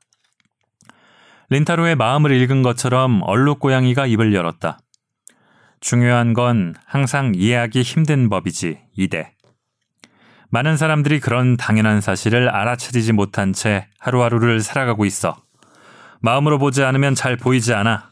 린타로의 1.49 1.95
마음을 1.95 2.31
읽은 2.31 2.61
것처럼 2.61 3.21
얼룩 3.23 3.59
고양이가 3.59 4.05
입을 4.05 4.33
열었다. 4.33 4.79
중요한 5.79 6.33
건 6.33 6.75
항상 6.85 7.33
이해하기 7.35 7.81
힘든 7.81 8.29
법이지, 8.29 8.79
이대. 8.97 9.33
많은 10.49 10.77
사람들이 10.77 11.19
그런 11.19 11.57
당연한 11.57 11.99
사실을 11.99 12.49
알아채지 12.49 13.11
못한 13.13 13.53
채 13.53 13.87
하루하루를 13.99 14.59
살아가고 14.59 15.05
있어. 15.05 15.41
마음으로 16.21 16.59
보지 16.59 16.83
않으면 16.83 17.15
잘 17.15 17.37
보이지 17.37 17.73
않아. 17.73 18.09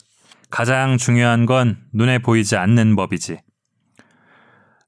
가장 0.50 0.98
중요한 0.98 1.46
건 1.46 1.78
눈에 1.94 2.20
보이지 2.20 2.56
않는 2.58 2.96
법이지. 2.96 3.40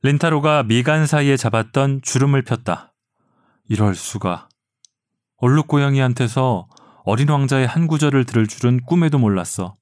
린타로가 0.04 0.64
미간 0.64 1.06
사이에 1.06 1.38
잡았던 1.38 2.02
주름을 2.02 2.42
폈다. 2.44 2.93
이럴 3.70 3.96
수가. 3.96 4.50
얼룩 5.38 5.68
고양이한테서 5.68 6.68
어린 7.06 7.30
왕자의 7.30 7.68
한 7.68 7.88
구절을 7.88 8.26
들을 8.26 8.48
줄은 8.48 8.82
꿈에도 8.86 9.18
몰랐어. 9.20 9.76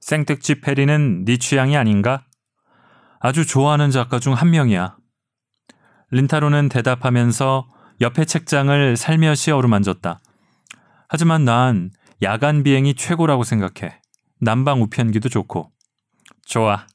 생택쥐 0.00 0.60
페리는 0.60 1.24
네 1.24 1.36
취향이 1.36 1.76
아닌가? 1.76 2.24
아주 3.20 3.46
좋아하는 3.46 3.90
작가 3.90 4.18
중 4.18 4.34
한 4.34 4.50
명이야. 4.50 4.96
린타로는 6.10 6.68
대답하면서 6.68 7.68
옆에 8.00 8.24
책장을 8.24 8.96
살며시 8.96 9.50
어루만졌다. 9.50 10.20
하지만 11.08 11.44
난 11.44 11.90
야간 12.22 12.62
비행이 12.62 12.94
최고라고 12.94 13.44
생각해. 13.44 14.00
난방 14.40 14.82
우편기도 14.82 15.28
좋고. 15.28 15.72
좋아. 16.44 16.86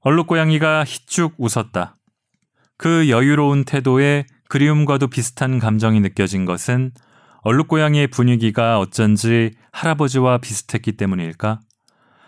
얼룩 0.00 0.26
고양이가 0.26 0.84
희쭉 0.84 1.34
웃었다. 1.38 1.96
그 2.78 3.08
여유로운 3.10 3.64
태도에 3.64 4.26
그리움과도 4.52 5.06
비슷한 5.08 5.58
감정이 5.58 6.00
느껴진 6.00 6.44
것은 6.44 6.92
얼룩고양이의 7.40 8.08
분위기가 8.08 8.78
어쩐지 8.80 9.54
할아버지와 9.72 10.36
비슷했기 10.42 10.92
때문일까? 10.92 11.60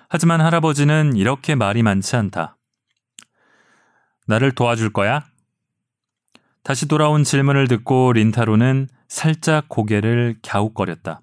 하지만 0.09 0.40
할아버지는 0.40 1.16
이렇게 1.16 1.54
말이 1.54 1.83
많지 1.83 2.16
않다. 2.16 2.57
나를 4.26 4.52
도와줄 4.52 4.95
거야? 4.95 5.26
다시 6.62 6.88
돌아온 6.88 7.25
질문을 7.25 7.69
듣고 7.69 8.14
린타로는 8.14 8.88
살짝 9.07 9.69
고개를 9.69 10.37
갸웃거렸다. 10.43 11.21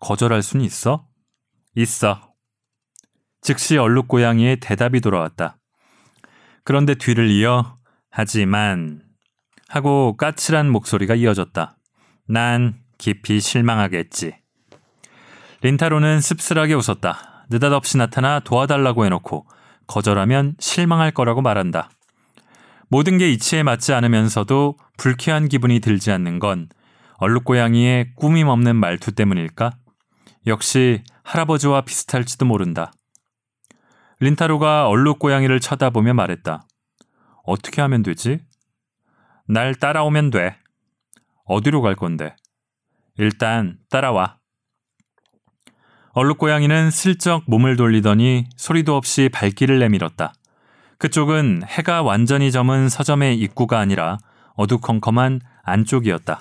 거절할 0.00 0.40
순 0.40 0.62
있어? 0.62 1.06
있어. 1.76 2.32
즉시 3.42 3.76
얼룩 3.76 4.08
고양이의 4.08 4.60
대답이 4.60 5.02
돌아왔다. 5.02 5.58
그런데 6.64 6.94
뒤를 6.94 7.28
이어 7.28 7.76
하지만 8.10 9.03
하고 9.74 10.16
까칠한 10.16 10.70
목소리가 10.70 11.16
이어졌다. 11.16 11.76
난 12.28 12.76
깊이 12.96 13.40
실망하겠지. 13.40 14.36
린타로는 15.62 16.20
씁쓸하게 16.20 16.74
웃었다. 16.74 17.44
느닷없이 17.50 17.96
나타나 17.96 18.38
도와달라고 18.38 19.04
해놓고 19.04 19.48
거절하면 19.88 20.54
실망할 20.60 21.10
거라고 21.10 21.42
말한다. 21.42 21.90
모든 22.88 23.18
게 23.18 23.32
이치에 23.32 23.64
맞지 23.64 23.92
않으면서도 23.94 24.78
불쾌한 24.96 25.48
기분이 25.48 25.80
들지 25.80 26.12
않는 26.12 26.38
건 26.38 26.68
얼룩고양이의 27.16 28.14
꾸밈 28.14 28.46
없는 28.46 28.76
말투 28.76 29.10
때문일까? 29.10 29.72
역시 30.46 31.02
할아버지와 31.24 31.80
비슷할지도 31.80 32.46
모른다. 32.46 32.92
린타로가 34.20 34.86
얼룩고양이를 34.86 35.58
쳐다보며 35.58 36.14
말했다. 36.14 36.64
어떻게 37.42 37.82
하면 37.82 38.04
되지? 38.04 38.38
날 39.46 39.74
따라오면 39.74 40.30
돼. 40.30 40.56
어디로 41.44 41.82
갈 41.82 41.94
건데? 41.94 42.34
일단 43.18 43.76
따라와. 43.90 44.38
얼룩 46.12 46.38
고양이는 46.38 46.90
슬쩍 46.90 47.42
몸을 47.46 47.76
돌리더니 47.76 48.46
소리도 48.56 48.96
없이 48.96 49.28
발길을 49.28 49.78
내밀었다. 49.80 50.32
그쪽은 50.98 51.62
해가 51.66 52.02
완전히 52.02 52.50
저문 52.50 52.88
서점의 52.88 53.38
입구가 53.40 53.78
아니라 53.78 54.18
어두컴컴한 54.54 55.40
안쪽이었다. 55.62 56.40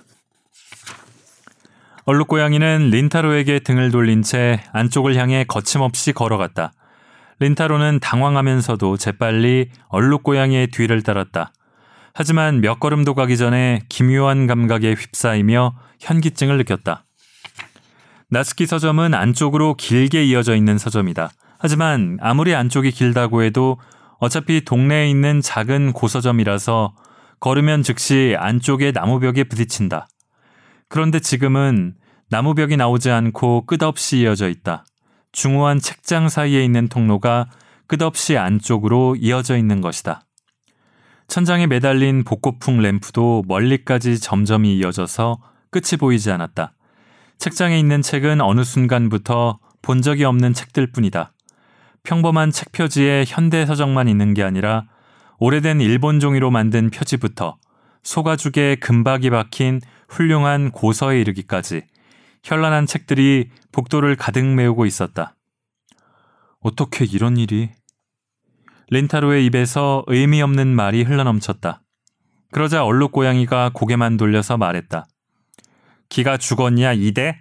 얼룩 2.06 2.28
고양이는 2.28 2.90
린타로에게 2.90 3.60
등을 3.60 3.92
돌린 3.92 4.22
채 4.22 4.64
안쪽을 4.72 5.16
향해 5.16 5.44
거침없이 5.44 6.14
걸어갔다. 6.14 6.72
린타로는 7.40 8.00
당황하면서도 8.00 8.96
재빨리 8.98 9.72
얼룩 9.88 10.24
고양이의 10.24 10.68
뒤를 10.68 11.02
따랐다. 11.02 11.52
하지만 12.14 12.62
몇 12.62 12.80
걸음 12.80 13.04
도 13.04 13.16
가기 13.16 13.38
전에 13.38 13.82
기묘한 13.90 14.46
감각에 14.46 14.94
휩싸이며 14.94 15.76
현기증을 16.00 16.58
느꼈다. 16.58 17.06
나스키 18.30 18.66
서점은 18.66 19.14
안쪽으로 19.14 19.76
길게 19.76 20.24
이어져 20.26 20.56
있는 20.56 20.78
서점이다. 20.78 21.32
하지만 21.60 22.18
아무리 22.22 22.54
안쪽이 22.54 22.92
길다고 22.92 23.42
해도 23.44 23.80
어차피 24.20 24.64
동네에 24.64 25.10
있는 25.10 25.42
작은 25.42 25.94
고서점이라서 25.94 26.94
걸으면 27.40 27.84
즉시 27.84 28.36
안쪽의 28.38 28.92
나무벽에 28.92 29.44
부딪힌다. 29.46 30.08
그런데 30.90 31.20
지금은 31.20 31.96
나무벽이 32.30 32.78
나오지 32.78 33.12
않고 33.12 33.66
끝없이 33.66 34.20
이어져 34.20 34.50
있다. 34.50 34.86
중후한 35.32 35.80
책장 35.80 36.30
사이에 36.30 36.64
있는 36.64 36.88
통로가 36.88 37.50
끝없이 37.88 38.38
안쪽으로 38.38 39.16
이어져 39.20 39.58
있는 39.58 39.82
것이다. 39.82 40.22
천장에 41.28 41.68
매달린 41.68 42.24
복고풍 42.24 42.80
램프도 42.82 43.44
멀리까지 43.48 44.20
점점이 44.20 44.78
이어져서 44.78 45.40
끝이 45.72 45.98
보이지 46.00 46.32
않았다. 46.32 46.74
책장에 47.38 47.80
있는 47.80 48.02
책은 48.02 48.42
어느 48.42 48.64
순간부터 48.64 49.60
본 49.82 50.02
적이 50.02 50.26
없는 50.26 50.54
책들 50.54 50.92
뿐이다. 50.92 51.34
평범한 52.04 52.52
책 52.52 52.72
표지에 52.72 53.26
현대 53.28 53.66
서적만 53.66 54.08
있는 54.08 54.34
게 54.34 54.44
아니라 54.44 54.86
오래된 55.40 55.82
일본 55.82 56.20
종이로 56.20 56.52
만든 56.52 56.90
표지부터 56.90 57.58
소가죽에 58.04 58.76
금박이 58.76 59.30
박힌 59.30 59.82
훌륭한 60.10 60.72
고서에 60.72 61.20
이르기까지 61.22 61.84
현란한 62.44 62.86
책들이 62.86 63.50
복도를 63.72 64.16
가득 64.16 64.46
메우고 64.46 64.86
있었다. 64.86 65.36
어떻게 66.60 67.06
이런 67.06 67.38
일이? 67.38 67.72
린타로의 68.94 69.44
입에서 69.48 70.04
의미 70.06 70.44
없는 70.44 70.68
말이 70.68 71.02
흘러넘쳤다. 71.02 71.82
그러자 72.52 72.86
얼룩 72.86 73.12
고양이가 73.12 73.72
고개만 73.74 74.18
돌려서 74.18 74.56
말했다. 74.56 75.08
기가 76.10 76.38
죽었냐 76.38 76.94
이대? 76.94 77.40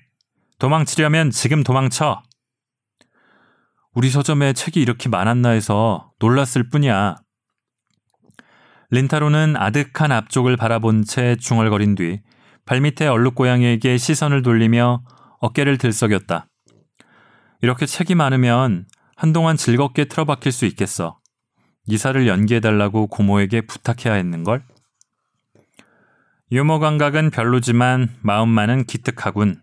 도망치려면 0.58 1.30
지금 1.30 1.62
도망쳐. 1.62 2.22
우리 3.92 4.08
서점에 4.08 4.54
책이 4.54 4.80
이렇게 4.80 5.10
많았나 5.10 5.50
해서 5.50 6.10
놀랐을 6.20 6.70
뿐이야. 6.70 7.16
린타로는 8.90 9.56
아득한 9.58 10.10
앞쪽을 10.10 10.56
바라본 10.56 11.04
채 11.04 11.36
중얼거린 11.36 11.96
뒤 11.96 12.22
발밑에 12.64 13.08
얼룩 13.08 13.34
고양이에게 13.34 13.98
시선을 13.98 14.40
돌리며 14.40 15.02
어깨를 15.40 15.76
들썩였다. 15.76 16.46
이렇게 17.60 17.84
책이 17.84 18.14
많으면 18.14 18.86
한동안 19.16 19.58
즐겁게 19.58 20.06
틀어박힐 20.06 20.50
수 20.50 20.64
있겠어. 20.64 21.18
이사를 21.86 22.26
연기해달라고 22.26 23.08
고모에게 23.08 23.62
부탁해야 23.62 24.14
했는걸? 24.14 24.62
유머 26.52 26.78
감각은 26.78 27.30
별로지만 27.30 28.10
마음만은 28.20 28.84
기특하군. 28.84 29.60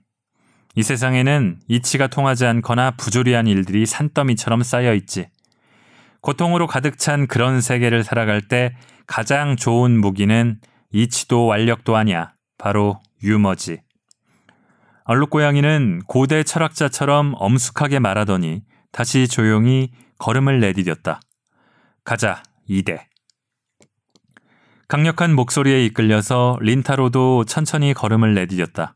이 0.75 0.83
세상에는 0.83 1.59
이치가 1.67 2.07
통하지 2.07 2.45
않거나 2.45 2.91
부조리한 2.91 3.47
일들이 3.47 3.85
산더미처럼 3.85 4.63
쌓여 4.63 4.93
있지. 4.93 5.27
고통으로 6.21 6.67
가득 6.67 6.97
찬 6.97 7.27
그런 7.27 7.61
세계를 7.61 8.03
살아갈 8.03 8.41
때 8.41 8.75
가장 9.07 9.55
좋은 9.55 9.99
무기는 9.99 10.59
이치도 10.91 11.45
완력도 11.45 11.95
아니야. 11.95 12.33
바로 12.57 12.99
유머지. 13.23 13.81
얼룩고양이는 15.05 16.01
고대 16.07 16.43
철학자처럼 16.43 17.33
엄숙하게 17.37 17.99
말하더니 17.99 18.63
다시 18.91 19.27
조용히 19.27 19.91
걸음을 20.17 20.59
내디뎠다. 20.59 21.19
가자, 22.09 22.41
이대. 22.65 23.07
강력한 24.87 25.35
목소리에 25.35 25.85
이끌려서 25.85 26.57
린타로도 26.59 27.45
천천히 27.45 27.93
걸음을 27.93 28.33
내디뎠다. 28.33 28.93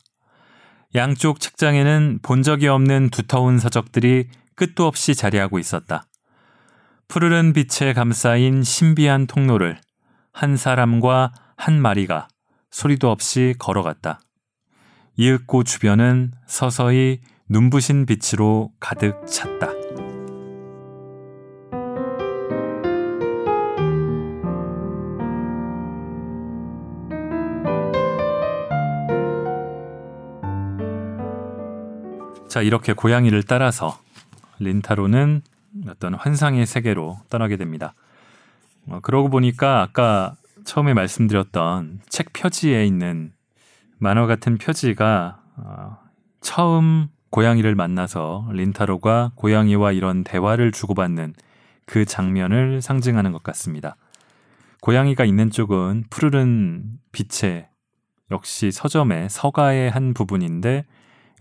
양쪽 0.95 1.39
책장에는 1.39 2.21
본 2.23 2.41
적이 2.41 2.69
없는 2.69 3.11
두터운 3.11 3.59
서적들이 3.59 4.29
끝도 4.55 4.87
없이 4.87 5.13
자리하고 5.13 5.59
있었다. 5.59 6.07
푸르른 7.07 7.53
빛에 7.53 7.93
감싸인 7.93 8.63
신비한 8.63 9.27
통로를 9.27 9.79
한 10.31 10.57
사람과 10.57 11.33
한 11.55 11.79
마리가 11.79 12.27
소리도 12.71 13.11
없이 13.11 13.53
걸어갔다. 13.59 14.21
이윽고 15.17 15.65
주변은 15.65 16.31
서서히 16.47 17.21
눈부신 17.47 18.07
빛으로 18.07 18.71
가득 18.79 19.23
찼다. 19.27 19.82
자, 32.53 32.61
이렇게 32.61 32.93
고양이를 32.93 33.41
따라서 33.41 33.97
린타로는 34.59 35.41
어떤 35.87 36.13
환상의 36.13 36.67
세계로 36.67 37.17
떠나게 37.27 37.57
됩니다. 37.57 37.95
어, 38.87 38.99
그러고 39.01 39.31
보니까 39.31 39.81
아까 39.81 40.35
처음에 40.63 40.93
말씀드렸던 40.93 42.01
책 42.09 42.31
표지에 42.31 42.85
있는 42.85 43.33
만화 43.97 44.27
같은 44.27 44.59
표지가 44.59 45.41
어, 45.55 45.97
처음 46.41 47.07
고양이를 47.31 47.73
만나서 47.73 48.47
린타로가 48.51 49.31
고양이와 49.33 49.91
이런 49.91 50.23
대화를 50.23 50.71
주고받는 50.71 51.33
그 51.87 52.05
장면을 52.05 52.83
상징하는 52.83 53.31
것 53.31 53.41
같습니다. 53.41 53.95
고양이가 54.81 55.25
있는 55.25 55.49
쪽은 55.49 56.03
푸르른 56.11 56.99
빛의 57.13 57.67
역시 58.29 58.69
서점의 58.69 59.29
서가의 59.31 59.89
한 59.89 60.13
부분인데 60.13 60.85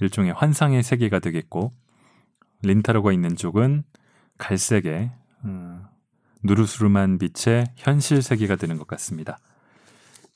일종의 0.00 0.32
환상의 0.32 0.82
세계가 0.82 1.18
되겠고 1.20 1.72
린타로가 2.62 3.12
있는 3.12 3.36
쪽은 3.36 3.84
갈색의 4.38 5.10
음, 5.44 5.84
누르스름한 6.42 7.18
빛의 7.18 7.66
현실 7.76 8.22
세계가 8.22 8.56
되는 8.56 8.78
것 8.78 8.86
같습니다. 8.86 9.38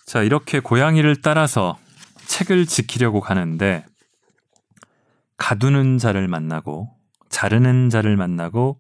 자 0.05 0.23
이렇게 0.23 0.61
고양이를 0.61 1.21
따라서 1.23 1.77
책을 2.27 2.67
지키려고 2.67 3.21
가는데 3.21 3.85
가두는 5.37 5.99
자를 5.99 6.29
만나고 6.29 6.91
자르는 7.29 7.91
자를 7.91 8.17
만나고 8.17 8.79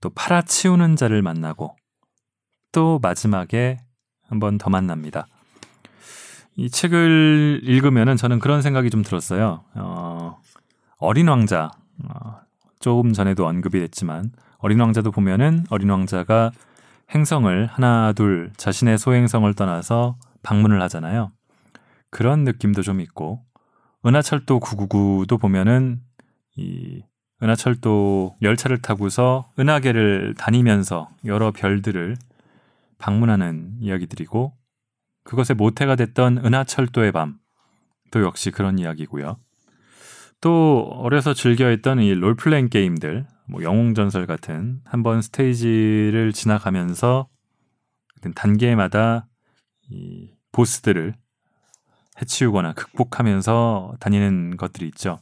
또 0.00 0.10
팔아치우는 0.10 0.96
자를 0.96 1.22
만나고 1.22 1.74
또 2.72 2.98
마지막에 3.00 3.78
한 4.28 4.38
번 4.40 4.58
더 4.58 4.68
만납니다. 4.70 5.26
이 6.58 6.68
책을 6.70 7.60
읽으면은 7.62 8.16
저는 8.16 8.40
그런 8.40 8.62
생각이 8.62 8.90
좀 8.90 9.04
들었어요. 9.04 9.62
어, 9.76 10.40
어린 10.98 11.28
왕자, 11.28 11.70
어, 12.02 12.40
조금 12.80 13.12
전에도 13.12 13.46
언급이 13.46 13.78
됐지만, 13.78 14.32
어린 14.58 14.80
왕자도 14.80 15.12
보면은 15.12 15.64
어린 15.70 15.88
왕자가 15.88 16.50
행성을 17.14 17.66
하나, 17.66 18.12
둘, 18.12 18.50
자신의 18.56 18.98
소행성을 18.98 19.54
떠나서 19.54 20.16
방문을 20.42 20.82
하잖아요. 20.82 21.30
그런 22.10 22.42
느낌도 22.42 22.82
좀 22.82 23.00
있고, 23.02 23.40
은하철도 24.04 24.58
999도 24.58 25.40
보면은 25.40 26.00
이 26.56 27.04
은하철도 27.40 28.34
열차를 28.42 28.82
타고서 28.82 29.48
은하계를 29.60 30.34
다니면서 30.36 31.08
여러 31.24 31.52
별들을 31.52 32.16
방문하는 32.98 33.76
이야기들이고 33.78 34.57
그것의 35.28 35.56
모태가 35.58 35.94
됐던 35.96 36.38
은하철도의 36.38 37.12
밤도 37.12 38.22
역시 38.22 38.50
그런 38.50 38.78
이야기고요. 38.78 39.36
또 40.40 40.88
어려서 40.94 41.34
즐겨했던 41.34 42.00
이 42.00 42.14
롤플레잉 42.14 42.70
게임들, 42.70 43.26
뭐 43.46 43.62
영웅전설 43.62 44.26
같은 44.26 44.80
한 44.86 45.02
번 45.02 45.20
스테이지를 45.20 46.32
지나가면서 46.32 47.28
단계마다 48.34 49.26
이 49.90 50.32
보스들을 50.52 51.14
해치우거나 52.22 52.72
극복하면서 52.72 53.96
다니는 54.00 54.56
것들이 54.56 54.86
있죠. 54.86 55.20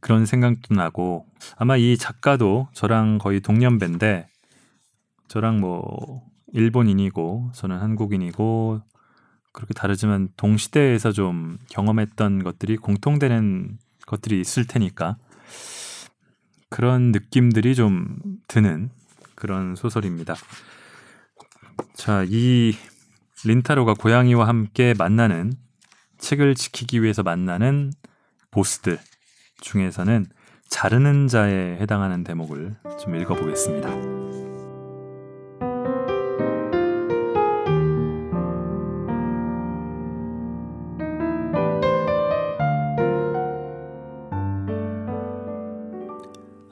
그런 0.00 0.24
생각도 0.24 0.74
나고 0.74 1.26
아마 1.56 1.76
이 1.76 1.98
작가도 1.98 2.68
저랑 2.72 3.18
거의 3.18 3.40
동년배인데 3.40 4.26
저랑 5.28 5.60
뭐 5.60 6.29
일본인이고 6.52 7.50
저는 7.54 7.78
한국인이고 7.78 8.80
그렇게 9.52 9.74
다르지만 9.74 10.28
동시대에서 10.36 11.12
좀 11.12 11.58
경험했던 11.70 12.44
것들이 12.44 12.76
공통되는 12.76 13.78
것들이 14.06 14.40
있을 14.40 14.66
테니까 14.66 15.16
그런 16.68 17.10
느낌들이 17.12 17.74
좀 17.74 18.16
드는 18.46 18.90
그런 19.34 19.74
소설입니다. 19.74 20.36
자, 21.94 22.24
이 22.28 22.74
린타로가 23.44 23.94
고양이와 23.94 24.46
함께 24.46 24.94
만나는 24.96 25.52
책을 26.18 26.54
지키기 26.54 27.02
위해서 27.02 27.22
만나는 27.22 27.92
보스들 28.50 28.98
중에서는 29.60 30.26
자르는 30.68 31.26
자에 31.26 31.78
해당하는 31.80 32.22
대목을 32.22 32.76
좀 33.02 33.16
읽어보겠습니다. 33.16 34.49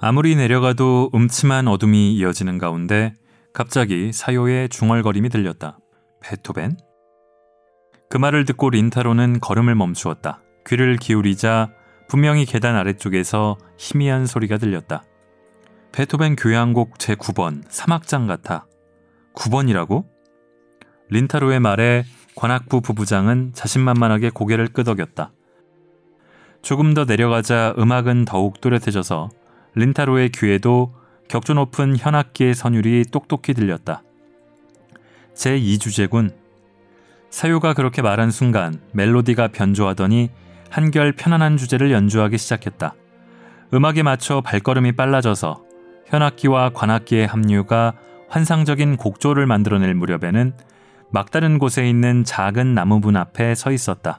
아무리 0.08 0.34
내려가도 0.36 1.10
음침한 1.14 1.68
어둠이 1.68 2.14
이어지는 2.14 2.56
가운데 2.56 3.12
갑자기 3.52 4.10
사요의 4.10 4.70
중얼거림이 4.70 5.28
들렸다. 5.28 5.80
베토벤? 6.22 6.78
그 8.08 8.16
말을 8.16 8.46
듣고 8.46 8.70
린타로는 8.70 9.40
걸음을 9.40 9.74
멈추었다. 9.74 10.40
귀를 10.66 10.96
기울이자 10.96 11.68
분명히 12.08 12.46
계단 12.46 12.74
아래쪽에서 12.74 13.58
희미한 13.76 14.24
소리가 14.24 14.56
들렸다. 14.56 15.04
베토벤 15.92 16.36
교향곡 16.36 16.96
제9번 16.96 17.64
사막장 17.68 18.26
같아. 18.26 18.66
9번이라고? 19.34 20.06
린타로의 21.10 21.60
말에 21.60 22.04
관악부 22.34 22.80
부부장은 22.80 23.52
자신만만하게 23.52 24.30
고개를 24.30 24.68
끄덕였다. 24.68 25.32
조금 26.62 26.94
더 26.94 27.04
내려가자 27.04 27.74
음악은 27.76 28.24
더욱 28.24 28.62
또렷해져서 28.62 29.28
린타로의 29.78 30.30
귀에도 30.30 30.92
격조 31.28 31.54
높은 31.54 31.96
현악기의 31.96 32.54
선율이 32.54 33.04
똑똑히 33.12 33.54
들렸다. 33.54 34.02
제2주제군. 35.34 36.32
사요가 37.30 37.74
그렇게 37.74 38.02
말한 38.02 38.32
순간 38.32 38.80
멜로디가 38.92 39.48
변조하더니 39.48 40.30
한결 40.68 41.12
편안한 41.12 41.56
주제를 41.56 41.92
연주하기 41.92 42.38
시작했다. 42.38 42.94
음악에 43.72 44.02
맞춰 44.02 44.40
발걸음이 44.40 44.92
빨라져서 44.92 45.62
현악기와 46.06 46.70
관악기의 46.70 47.26
합류가 47.26 47.94
환상적인 48.28 48.96
곡조를 48.96 49.46
만들어낼 49.46 49.94
무렵에는 49.94 50.54
막다른 51.10 51.58
곳에 51.58 51.88
있는 51.88 52.24
작은 52.24 52.74
나무분 52.74 53.16
앞에 53.16 53.54
서 53.54 53.70
있었다. 53.70 54.18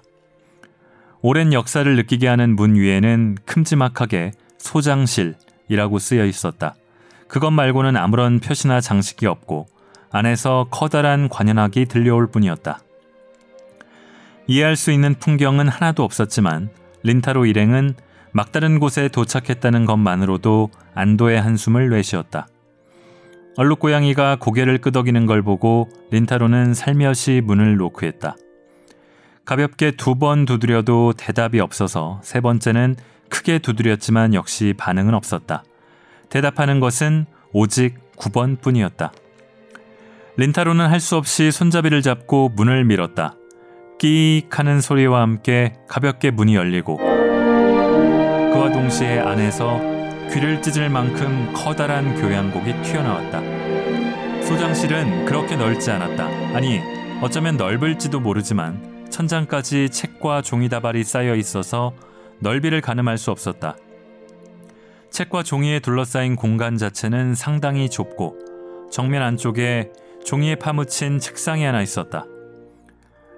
오랜 1.21 1.51
역사를 1.51 1.95
느끼게 1.95 2.27
하는 2.27 2.55
문 2.55 2.75
위에는 2.75 3.37
큼지막하게 3.45 4.31
소장실 4.57 5.35
이라고 5.69 5.99
쓰여 5.99 6.25
있었다. 6.25 6.75
그것 7.27 7.51
말고는 7.51 7.95
아무런 7.95 8.39
표시나 8.39 8.81
장식이 8.81 9.25
없고 9.25 9.67
안에서 10.11 10.67
커다란 10.71 11.29
관현악이 11.29 11.85
들려올 11.85 12.27
뿐이었다. 12.27 12.79
이해할 14.47 14.75
수 14.75 14.91
있는 14.91 15.13
풍경은 15.13 15.67
하나도 15.69 16.03
없었지만 16.03 16.69
린타로 17.03 17.45
일행은 17.45 17.93
막다른 18.31 18.79
곳에 18.79 19.07
도착했다는 19.07 19.85
것만으로도 19.85 20.71
안도의 20.95 21.39
한숨을 21.41 21.89
내쉬었다. 21.89 22.47
얼룩 23.57 23.79
고양이가 23.79 24.37
고개를 24.39 24.79
끄덕이는 24.79 25.25
걸 25.25 25.41
보고 25.41 25.89
린타로는 26.11 26.73
살며시 26.73 27.41
문을 27.43 27.77
노크했다. 27.77 28.35
가볍게 29.45 29.91
두 29.91 30.15
번 30.15 30.45
두드려도 30.45 31.13
대답이 31.17 31.59
없어서 31.59 32.19
세 32.23 32.39
번째는 32.39 32.95
크게 33.29 33.59
두드렸지만 33.59 34.33
역시 34.33 34.73
반응은 34.77 35.13
없었다. 35.13 35.63
대답하는 36.29 36.79
것은 36.79 37.25
오직 37.51 37.95
9번 38.17 38.61
뿐이었다. 38.61 39.11
린타로는 40.37 40.87
할 40.87 40.99
수 40.99 41.15
없이 41.17 41.51
손잡이를 41.51 42.01
잡고 42.01 42.49
문을 42.55 42.85
밀었다. 42.85 43.35
끼익 43.99 44.57
하는 44.57 44.79
소리와 44.79 45.21
함께 45.21 45.73
가볍게 45.87 46.31
문이 46.31 46.55
열리고 46.55 46.97
그와 46.97 48.71
동시에 48.71 49.19
안에서 49.19 49.79
귀를 50.31 50.61
찢을 50.61 50.89
만큼 50.89 51.51
커다란 51.53 52.15
교향곡이 52.21 52.81
튀어나왔다. 52.83 53.41
소장실은 54.45 55.25
그렇게 55.25 55.55
넓지 55.55 55.91
않았다. 55.91 56.25
아니, 56.55 56.79
어쩌면 57.21 57.57
넓을지도 57.57 58.19
모르지만 58.19 59.07
천장까지 59.09 59.89
책과 59.89 60.41
종이다발이 60.43 61.03
쌓여 61.03 61.35
있어서 61.35 61.93
넓이를 62.39 62.81
가늠할 62.81 63.17
수 63.17 63.31
없었다. 63.31 63.75
책과 65.09 65.43
종이에 65.43 65.79
둘러싸인 65.79 66.35
공간 66.35 66.77
자체는 66.77 67.35
상당히 67.35 67.89
좁고 67.89 68.89
정면 68.91 69.21
안쪽에 69.23 69.91
종이에 70.23 70.55
파묻힌 70.55 71.19
책상이 71.19 71.63
하나 71.63 71.81
있었다. 71.81 72.25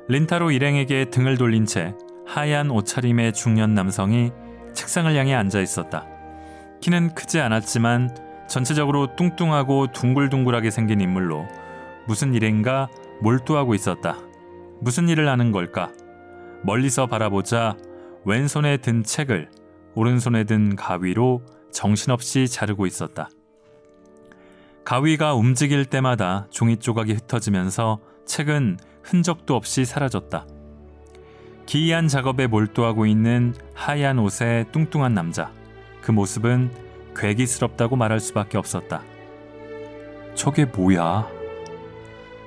린타로 0.07 0.51
일행에게 0.51 1.05
등을 1.05 1.37
돌린 1.37 1.65
채 1.65 1.93
하얀 2.25 2.69
옷차림의 2.69 3.33
중년 3.33 3.73
남성이 3.73 4.31
책상을 4.73 5.13
향해 5.15 5.33
앉아 5.33 5.59
있었다. 5.61 6.05
키는 6.81 7.13
크지 7.13 7.39
않았지만 7.39 8.15
전체적으로 8.47 9.15
뚱뚱하고 9.15 9.91
둥글둥글하게 9.91 10.71
생긴 10.71 10.99
인물로 11.01 11.45
무슨 12.07 12.33
일인가 12.33 12.89
몰두하고 13.21 13.75
있었다. 13.75 14.17
무슨 14.79 15.07
일을 15.07 15.29
하는 15.29 15.51
걸까? 15.51 15.91
멀리서 16.63 17.07
바라보자 17.07 17.77
왼손에 18.23 18.77
든 18.77 19.03
책을 19.03 19.49
오른손에 19.95 20.43
든 20.43 20.75
가위로 20.75 21.41
정신없이 21.71 22.47
자르고 22.47 22.85
있었다. 22.85 23.29
가위가 24.83 25.35
움직일 25.35 25.85
때마다 25.85 26.47
종이 26.49 26.77
조각이 26.77 27.13
흩어지면서 27.13 27.99
책은 28.25 28.77
흔적도 29.03 29.55
없이 29.55 29.85
사라졌다. 29.85 30.45
기이한 31.65 32.07
작업에 32.07 32.47
몰두하고 32.47 33.05
있는 33.05 33.53
하얀 33.73 34.19
옷의 34.19 34.71
뚱뚱한 34.71 35.13
남자. 35.13 35.51
그 36.01 36.11
모습은 36.11 36.71
괴기스럽다고 37.15 37.95
말할 37.95 38.19
수밖에 38.19 38.57
없었다. 38.57 39.03
저게 40.35 40.65
뭐야? 40.65 41.27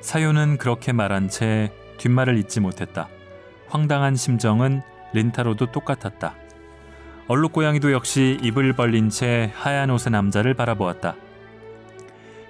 사요는 0.01 0.59
그렇게 0.59 0.93
말한 0.93 1.29
채 1.29 1.73
뒷말을 1.99 2.37
잊지 2.39 2.61
못했다. 2.61 3.09
황당한 3.69 4.17
심정은 4.17 4.83
린타로도 5.15 5.73
똑같았다. 5.73 6.35
얼룩고양이도 7.29 7.93
역시 7.93 8.39
입을 8.43 8.75
벌린 8.75 9.09
채 9.09 9.51
하얀 9.55 9.89
옷의 9.91 10.13
남자를 10.13 10.53
바라보았다. 10.55 11.17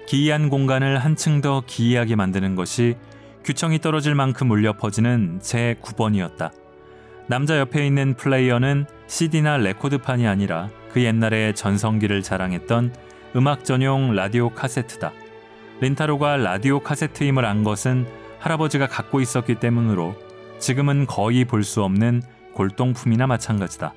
기이한 0.07 0.49
공간을 0.49 0.97
한층 0.97 1.41
더 1.41 1.63
기이하게 1.65 2.15
만드는 2.15 2.55
것이 2.55 2.97
규청이 3.43 3.79
떨어질 3.79 4.15
만큼 4.15 4.51
울려 4.51 4.73
퍼지는 4.73 5.39
제 5.41 5.75
9번이었다. 5.81 6.51
남자 7.27 7.57
옆에 7.57 7.87
있는 7.87 8.15
플레이어는 8.15 8.85
CD나 9.07 9.57
레코드판이 9.57 10.27
아니라 10.27 10.69
그 10.91 11.03
옛날에 11.03 11.53
전성기를 11.53 12.21
자랑했던 12.21 12.93
음악 13.35 13.63
전용 13.65 14.13
라디오 14.13 14.49
카세트다. 14.49 15.11
린타로가 15.81 16.37
라디오 16.37 16.79
카세트임을 16.79 17.45
안 17.45 17.63
것은 17.63 18.05
할아버지가 18.39 18.87
갖고 18.87 19.21
있었기 19.21 19.55
때문으로 19.55 20.15
지금은 20.59 21.05
거의 21.05 21.45
볼 21.45 21.63
수 21.63 21.83
없는 21.83 22.21
골동품이나 22.55 23.27
마찬가지다. 23.27 23.93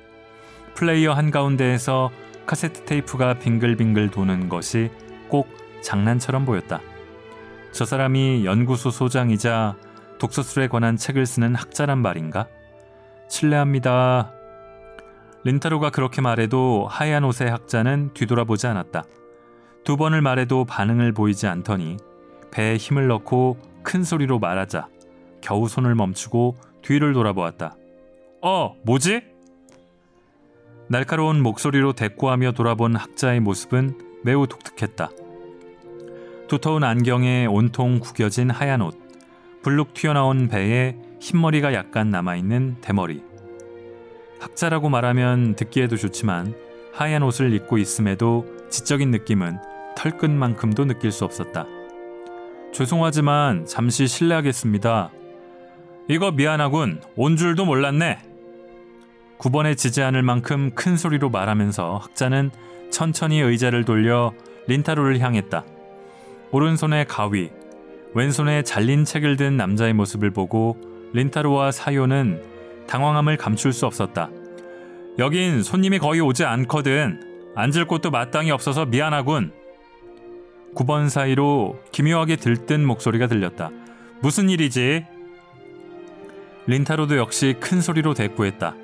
플레이어 0.75 1.13
한가운데에서 1.13 2.11
카세트 2.45 2.85
테이프가 2.85 3.35
빙글빙글 3.39 4.11
도는 4.11 4.49
것이 4.49 4.91
꼭 5.27 5.49
장난처럼 5.81 6.45
보였다. 6.45 6.81
저 7.71 7.85
사람이 7.85 8.45
연구소 8.45 8.91
소장이자 8.91 9.75
독서술에 10.19 10.67
관한 10.67 10.97
책을 10.97 11.25
쓰는 11.25 11.55
학자란 11.55 11.99
말인가? 11.99 12.47
실례합니다. 13.29 14.33
린타로가 15.43 15.89
그렇게 15.91 16.21
말해도 16.21 16.87
하얀 16.89 17.23
옷의 17.23 17.49
학자는 17.49 18.11
뒤돌아보지 18.13 18.67
않았다. 18.67 19.03
두 19.85 19.95
번을 19.95 20.21
말해도 20.21 20.65
반응을 20.65 21.13
보이지 21.13 21.47
않더니 21.47 21.97
배에 22.51 22.75
힘을 22.75 23.07
넣고 23.07 23.57
큰 23.83 24.03
소리로 24.03 24.39
말하자 24.39 24.87
겨우 25.41 25.67
손을 25.67 25.95
멈추고 25.95 26.57
뒤를 26.81 27.13
돌아보았다. 27.13 27.75
어, 28.41 28.75
뭐지? 28.83 29.21
날카로운 30.87 31.41
목소리로 31.41 31.93
대꾸하며 31.93 32.53
돌아본 32.53 32.95
학자의 32.95 33.41
모습은 33.41 33.99
매우 34.23 34.47
독특했다. 34.47 35.09
두터운 36.47 36.83
안경에 36.83 37.45
온통 37.45 37.99
구겨진 37.99 38.49
하얀 38.49 38.81
옷, 38.81 38.97
불룩 39.61 39.93
튀어나온 39.93 40.47
배에 40.47 40.95
흰머리가 41.19 41.73
약간 41.73 42.09
남아있는 42.09 42.77
대머리. 42.81 43.23
학자라고 44.39 44.89
말하면 44.89 45.55
듣기에도 45.55 45.97
좋지만 45.97 46.55
하얀 46.93 47.23
옷을 47.23 47.53
입고 47.53 47.77
있음에도 47.77 48.45
지적인 48.69 49.11
느낌은 49.11 49.57
털끝만큼도 49.97 50.85
느낄 50.85 51.11
수 51.11 51.25
없었다. 51.25 51.67
죄송하지만 52.71 53.65
잠시 53.65 54.07
실례하겠습니다. 54.07 55.11
이거 56.07 56.31
미안하군. 56.31 57.01
온 57.15 57.35
줄도 57.35 57.65
몰랐네. 57.65 58.28
9번에 59.39 59.77
지지 59.77 60.03
않을 60.03 60.21
만큼 60.21 60.71
큰 60.75 60.97
소리로 60.97 61.29
말하면서 61.29 61.97
학자는 61.97 62.51
천천히 62.91 63.39
의자를 63.39 63.85
돌려 63.85 64.33
린타로를 64.67 65.19
향했다. 65.21 65.63
오른손에 66.51 67.05
가위, 67.05 67.49
왼손에 68.13 68.63
잘린 68.63 69.05
책을 69.05 69.37
든 69.37 69.55
남자의 69.55 69.93
모습을 69.93 70.31
보고 70.31 70.77
린타로와 71.13 71.71
사요는 71.71 72.43
당황함을 72.87 73.37
감출 73.37 73.71
수 73.71 73.85
없었다. 73.85 74.29
여긴 75.19 75.63
손님이 75.63 75.99
거의 75.99 76.19
오지 76.19 76.43
않거든. 76.43 77.53
앉을 77.55 77.85
곳도 77.85 78.11
마땅히 78.11 78.51
없어서 78.51 78.85
미안하군. 78.85 79.53
9번 80.75 81.09
사이로 81.09 81.79
기묘하게 81.91 82.35
들뜬 82.35 82.85
목소리가 82.85 83.27
들렸다. 83.27 83.71
무슨 84.21 84.49
일이지? 84.49 85.05
린타로도 86.67 87.17
역시 87.17 87.55
큰 87.59 87.79
소리로 87.79 88.13
대꾸했다. 88.13 88.75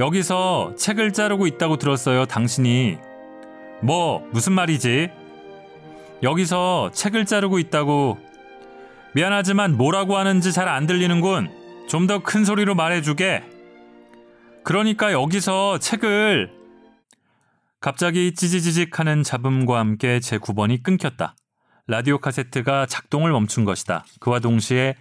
여기서 0.00 0.74
책을 0.78 1.12
자르고 1.12 1.46
있다고 1.46 1.76
들었어요, 1.76 2.24
당신이. 2.24 2.96
뭐, 3.82 4.26
무슨 4.32 4.54
말이지? 4.54 5.10
여기서 6.22 6.90
책을 6.94 7.26
자르고 7.26 7.58
있다고. 7.58 8.18
미안하지만 9.14 9.76
뭐라고 9.76 10.16
하는지 10.16 10.52
잘 10.52 10.68
안 10.68 10.86
들리는군. 10.86 11.50
좀 11.86 12.06
더 12.06 12.20
큰 12.20 12.46
소리로 12.46 12.74
말해주게. 12.74 13.42
그러니까 14.64 15.12
여기서 15.12 15.78
책을 15.78 16.50
갑자기 17.80 18.34
찌지지직 18.34 18.98
하는 18.98 19.22
잡음과 19.22 19.78
함께 19.78 20.20
제 20.20 20.38
9번이 20.38 20.82
끊겼다. 20.82 21.34
라디오 21.86 22.16
카세트가 22.18 22.86
작동을 22.86 23.32
멈춘 23.32 23.66
것이다. 23.66 24.04
그와 24.20 24.38
동시에 24.38 24.94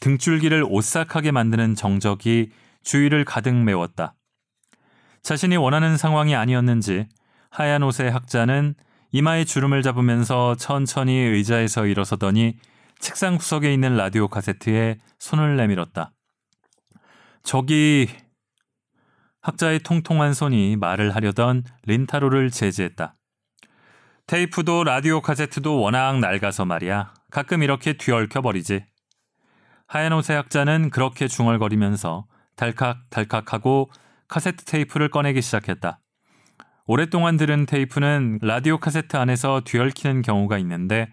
등줄기를 0.00 0.64
오싹하게 0.66 1.32
만드는 1.32 1.74
정적이 1.74 2.52
주위를 2.84 3.24
가득 3.26 3.54
메웠다. 3.54 4.14
자신이 5.26 5.56
원하는 5.56 5.96
상황이 5.96 6.36
아니었는지 6.36 7.08
하얀 7.50 7.82
옷의 7.82 8.12
학자는 8.12 8.76
이마에 9.10 9.44
주름을 9.44 9.82
잡으면서 9.82 10.54
천천히 10.54 11.14
의자에서 11.14 11.86
일어서더니 11.86 12.54
책상 13.00 13.36
구석에 13.36 13.74
있는 13.74 13.96
라디오 13.96 14.28
카세트에 14.28 14.98
손을 15.18 15.56
내밀었다. 15.56 16.12
저기 17.42 18.08
학자의 19.40 19.80
통통한 19.80 20.32
손이 20.32 20.76
말을 20.76 21.12
하려던 21.16 21.64
린타로를 21.82 22.52
제지했다. 22.52 23.16
테이프도 24.28 24.84
라디오 24.84 25.22
카세트도 25.22 25.80
워낙 25.80 26.20
낡아서 26.20 26.64
말이야. 26.64 27.14
가끔 27.32 27.64
이렇게 27.64 27.94
뒤얽혀 27.94 28.42
버리지. 28.42 28.84
하얀 29.88 30.12
옷의 30.12 30.36
학자는 30.36 30.90
그렇게 30.90 31.26
중얼거리면서 31.26 32.26
달칵달칵하고 32.54 33.90
카세트 34.28 34.64
테이프를 34.64 35.08
꺼내기 35.08 35.42
시작했다. 35.42 36.00
오랫동안 36.86 37.36
들은 37.36 37.66
테이프는 37.66 38.38
라디오 38.42 38.78
카세트 38.78 39.16
안에서 39.16 39.62
뒤얽히는 39.64 40.22
경우가 40.22 40.58
있는데 40.58 41.08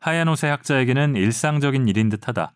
하얀 0.00 0.28
옷의 0.28 0.50
학자에게는 0.50 1.16
일상적인 1.16 1.88
일인 1.88 2.08
듯하다. 2.08 2.54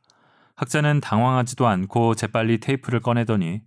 학자는 0.57 1.01
당황하지도 1.01 1.67
않고 1.67 2.15
재빨리 2.15 2.59
테이프를 2.59 3.01
꺼내더니 3.01 3.63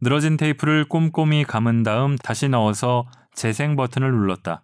늘어진 0.00 0.36
테이프를 0.36 0.84
꼼꼼히 0.88 1.44
감은 1.44 1.82
다음 1.82 2.16
다시 2.16 2.48
넣어서 2.48 3.06
재생 3.34 3.76
버튼을 3.76 4.10
눌렀다. 4.10 4.62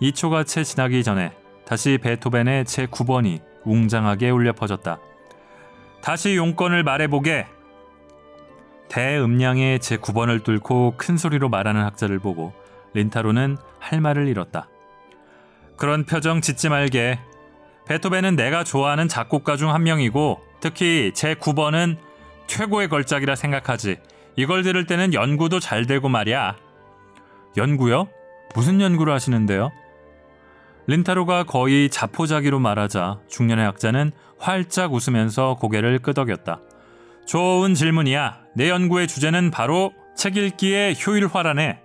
2초가 0.00 0.46
채 0.46 0.62
지나기 0.62 1.02
전에 1.02 1.32
다시 1.66 1.98
베토벤의 1.98 2.64
제9번이 2.64 3.42
웅장하게 3.64 4.30
울려 4.30 4.52
퍼졌다. 4.52 4.98
다시 6.00 6.36
용건을 6.36 6.84
말해보게. 6.84 7.46
대음량의 8.88 9.80
제 9.80 9.96
9번을 9.96 10.42
뚫고 10.44 10.94
큰 10.96 11.16
소리로 11.16 11.48
말하는 11.48 11.82
학자를 11.82 12.18
보고 12.18 12.52
린타로는 12.94 13.56
할 13.78 14.00
말을 14.00 14.28
잃었다. 14.28 14.68
그런 15.76 16.04
표정 16.04 16.40
짓지 16.40 16.68
말게. 16.68 17.18
베토벤은 17.86 18.36
내가 18.36 18.64
좋아하는 18.64 19.08
작곡가 19.08 19.56
중 19.56 19.70
한 19.70 19.82
명이고 19.82 20.40
특히 20.60 21.12
제 21.14 21.34
9번은 21.34 21.96
최고의 22.46 22.88
걸작이라 22.88 23.36
생각하지. 23.36 23.98
이걸 24.36 24.62
들을 24.62 24.86
때는 24.86 25.14
연구도 25.14 25.60
잘 25.60 25.86
되고 25.86 26.08
말이야. 26.08 26.56
연구요? 27.56 28.08
무슨 28.54 28.80
연구를 28.80 29.12
하시는데요? 29.12 29.70
린타로가 30.86 31.44
거의 31.44 31.90
자포자기로 31.90 32.58
말하자 32.60 33.20
중년의 33.28 33.64
학자는 33.64 34.12
활짝 34.38 34.92
웃으면서 34.94 35.56
고개를 35.60 35.98
끄덕였다. 35.98 36.60
좋은 37.26 37.74
질문이야. 37.74 38.40
내 38.58 38.70
연구의 38.70 39.06
주제는 39.06 39.52
바로 39.52 39.92
책 40.16 40.36
읽기의 40.36 40.96
효율화라네. 40.96 41.80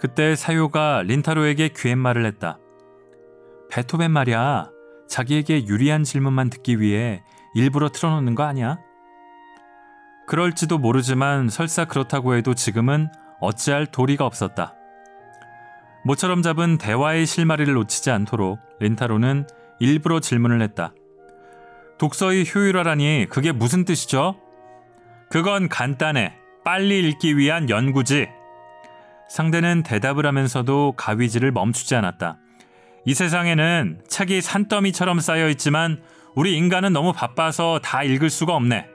그때 0.00 0.34
사요가 0.34 1.02
린타로에게 1.04 1.68
귀햇말을 1.76 2.26
했다. 2.26 2.58
베토벤 3.70 4.10
말이야. 4.10 4.68
자기에게 5.08 5.68
유리한 5.68 6.02
질문만 6.02 6.50
듣기 6.50 6.80
위해 6.80 7.22
일부러 7.54 7.88
틀어놓는 7.88 8.34
거 8.34 8.42
아니야? 8.42 8.80
그럴지도 10.26 10.78
모르지만 10.78 11.50
설사 11.50 11.84
그렇다고 11.84 12.34
해도 12.34 12.54
지금은 12.54 13.06
어찌할 13.40 13.86
도리가 13.86 14.26
없었다. 14.26 14.74
모처럼 16.04 16.42
잡은 16.42 16.78
대화의 16.78 17.26
실마리를 17.26 17.72
놓치지 17.72 18.10
않도록 18.10 18.58
린타로는 18.80 19.46
일부러 19.78 20.18
질문을 20.18 20.60
했다. 20.62 20.92
독서의 21.98 22.44
효율화라니 22.52 23.28
그게 23.30 23.52
무슨 23.52 23.84
뜻이죠? 23.84 24.49
그건 25.30 25.68
간단해. 25.68 26.34
빨리 26.64 27.08
읽기 27.08 27.38
위한 27.38 27.70
연구지. 27.70 28.28
상대는 29.28 29.84
대답을 29.84 30.26
하면서도 30.26 30.94
가위질을 30.96 31.52
멈추지 31.52 31.94
않았다. 31.94 32.38
이 33.06 33.14
세상에는 33.14 34.00
책이 34.08 34.40
산더미처럼 34.40 35.20
쌓여 35.20 35.48
있지만 35.50 36.02
우리 36.34 36.56
인간은 36.56 36.92
너무 36.92 37.12
바빠서 37.12 37.78
다 37.80 38.02
읽을 38.02 38.28
수가 38.28 38.56
없네. 38.56 38.88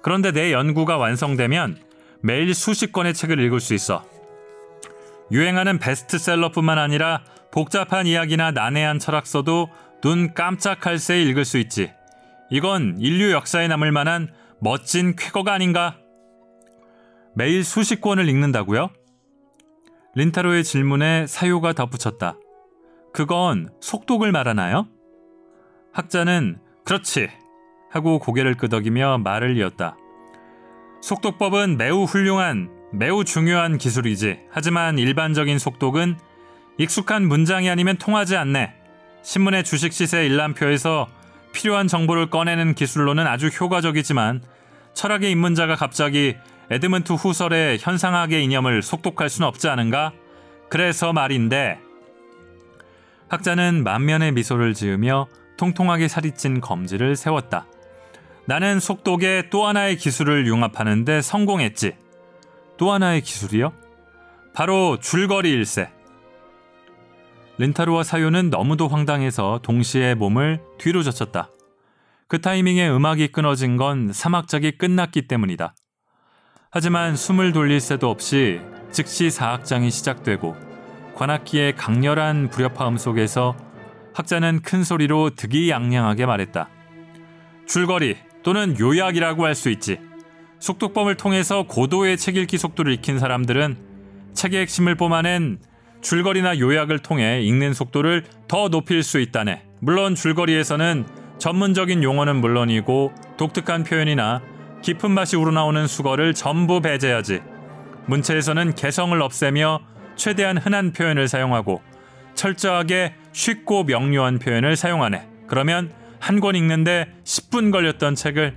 그런데 0.00 0.30
내 0.30 0.52
연구가 0.52 0.96
완성되면 0.96 1.78
매일 2.22 2.54
수십 2.54 2.92
권의 2.92 3.12
책을 3.12 3.40
읽을 3.40 3.58
수 3.58 3.74
있어. 3.74 4.04
유행하는 5.32 5.80
베스트셀러뿐만 5.80 6.78
아니라 6.78 7.24
복잡한 7.50 8.06
이야기나 8.06 8.52
난해한 8.52 9.00
철학서도 9.00 9.70
눈 10.00 10.34
깜짝할 10.34 10.98
새 10.98 11.20
읽을 11.22 11.44
수 11.44 11.58
있지. 11.58 11.90
이건 12.48 12.96
인류 13.00 13.32
역사에 13.32 13.66
남을 13.66 13.90
만한 13.90 14.28
멋진 14.64 15.14
쾌거가 15.14 15.52
아닌가? 15.52 15.98
매일 17.34 17.64
수십 17.64 18.00
권을 18.00 18.30
읽는다고요? 18.30 18.88
린타로의 20.14 20.64
질문에 20.64 21.26
사요가 21.26 21.74
덧붙였다. 21.74 22.38
그건 23.12 23.68
속독을 23.82 24.32
말하나요? 24.32 24.88
학자는 25.92 26.60
그렇지 26.86 27.28
하고 27.90 28.18
고개를 28.18 28.54
끄덕이며 28.54 29.18
말을 29.18 29.58
이었다. 29.58 29.98
속독법은 31.02 31.76
매우 31.76 32.04
훌륭한, 32.04 32.70
매우 32.90 33.22
중요한 33.22 33.76
기술이지. 33.76 34.46
하지만 34.50 34.98
일반적인 34.98 35.58
속독은 35.58 36.16
익숙한 36.78 37.28
문장이 37.28 37.68
아니면 37.68 37.98
통하지 37.98 38.34
않네. 38.38 38.72
신문의 39.22 39.62
주식 39.62 39.92
시세 39.92 40.24
일람표에서 40.24 41.06
필요한 41.54 41.88
정보를 41.88 42.28
꺼내는 42.28 42.74
기술로는 42.74 43.26
아주 43.26 43.46
효과적이지만 43.46 44.42
철학의 44.92 45.30
입문자가 45.30 45.76
갑자기 45.76 46.36
에드먼트 46.70 47.12
후설의 47.14 47.78
현상학의 47.80 48.44
이념을 48.44 48.82
속독할 48.82 49.30
수는 49.30 49.48
없지 49.48 49.68
않은가? 49.68 50.12
그래서 50.68 51.12
말인데 51.12 51.78
학자는 53.28 53.84
만면의 53.84 54.32
미소를 54.32 54.74
지으며 54.74 55.28
통통하게 55.56 56.08
살이 56.08 56.32
찐 56.32 56.60
검지를 56.60 57.16
세웠다. 57.16 57.66
나는 58.46 58.80
속독의 58.80 59.50
또 59.50 59.66
하나의 59.66 59.96
기술을 59.96 60.46
융합하는데 60.46 61.22
성공했지. 61.22 61.96
또 62.76 62.92
하나의 62.92 63.22
기술이요? 63.22 63.72
바로 64.52 64.98
줄거리 65.00 65.50
일세. 65.50 65.90
렌타루와 67.58 68.02
사요는 68.02 68.50
너무도 68.50 68.88
황당해서 68.88 69.60
동시에 69.62 70.14
몸을 70.14 70.60
뒤로 70.78 71.02
젖혔다. 71.02 71.50
그 72.26 72.40
타이밍에 72.40 72.88
음악이 72.88 73.28
끊어진 73.28 73.76
건 73.76 74.12
사막작이 74.12 74.72
끝났기 74.72 75.28
때문이다. 75.28 75.74
하지만 76.70 77.14
숨을 77.14 77.52
돌릴 77.52 77.78
새도 77.78 78.10
없이 78.10 78.60
즉시 78.90 79.30
사악장이 79.30 79.90
시작되고 79.90 80.56
관악기의 81.14 81.76
강렬한 81.76 82.50
불협화음 82.50 82.96
속에서 82.96 83.56
학자는 84.14 84.62
큰 84.62 84.82
소리로 84.82 85.30
득이양양하게 85.36 86.26
말했다. 86.26 86.68
줄거리 87.66 88.16
또는 88.42 88.76
요약이라고 88.78 89.44
할 89.44 89.54
수 89.54 89.70
있지. 89.70 90.00
속독법을 90.58 91.16
통해서 91.16 91.64
고도의 91.64 92.16
책 92.16 92.36
읽기 92.36 92.58
속도를 92.58 92.92
익힌 92.94 93.18
사람들은 93.18 93.76
책의 94.32 94.62
핵심을 94.62 94.96
뽐아낸 94.96 95.60
줄거리나 96.04 96.58
요약을 96.58 96.98
통해 96.98 97.40
읽는 97.42 97.72
속도를 97.72 98.24
더 98.46 98.68
높일 98.68 99.02
수 99.02 99.18
있다네. 99.20 99.62
물론 99.80 100.14
줄거리에서는 100.14 101.06
전문적인 101.38 102.02
용어는 102.02 102.36
물론이고 102.36 103.12
독특한 103.38 103.84
표현이나 103.84 104.42
깊은 104.82 105.10
맛이 105.10 105.36
우러나오는 105.36 105.86
수거를 105.86 106.34
전부 106.34 106.82
배제하지. 106.82 107.40
문체에서는 108.06 108.74
개성을 108.74 109.20
없애며 109.20 109.80
최대한 110.14 110.58
흔한 110.58 110.92
표현을 110.92 111.26
사용하고 111.26 111.80
철저하게 112.34 113.14
쉽고 113.32 113.84
명료한 113.84 114.38
표현을 114.38 114.76
사용하네. 114.76 115.26
그러면 115.46 115.90
한 116.20 116.40
권 116.40 116.54
읽는데 116.54 117.08
10분 117.24 117.72
걸렸던 117.72 118.14
책을 118.14 118.54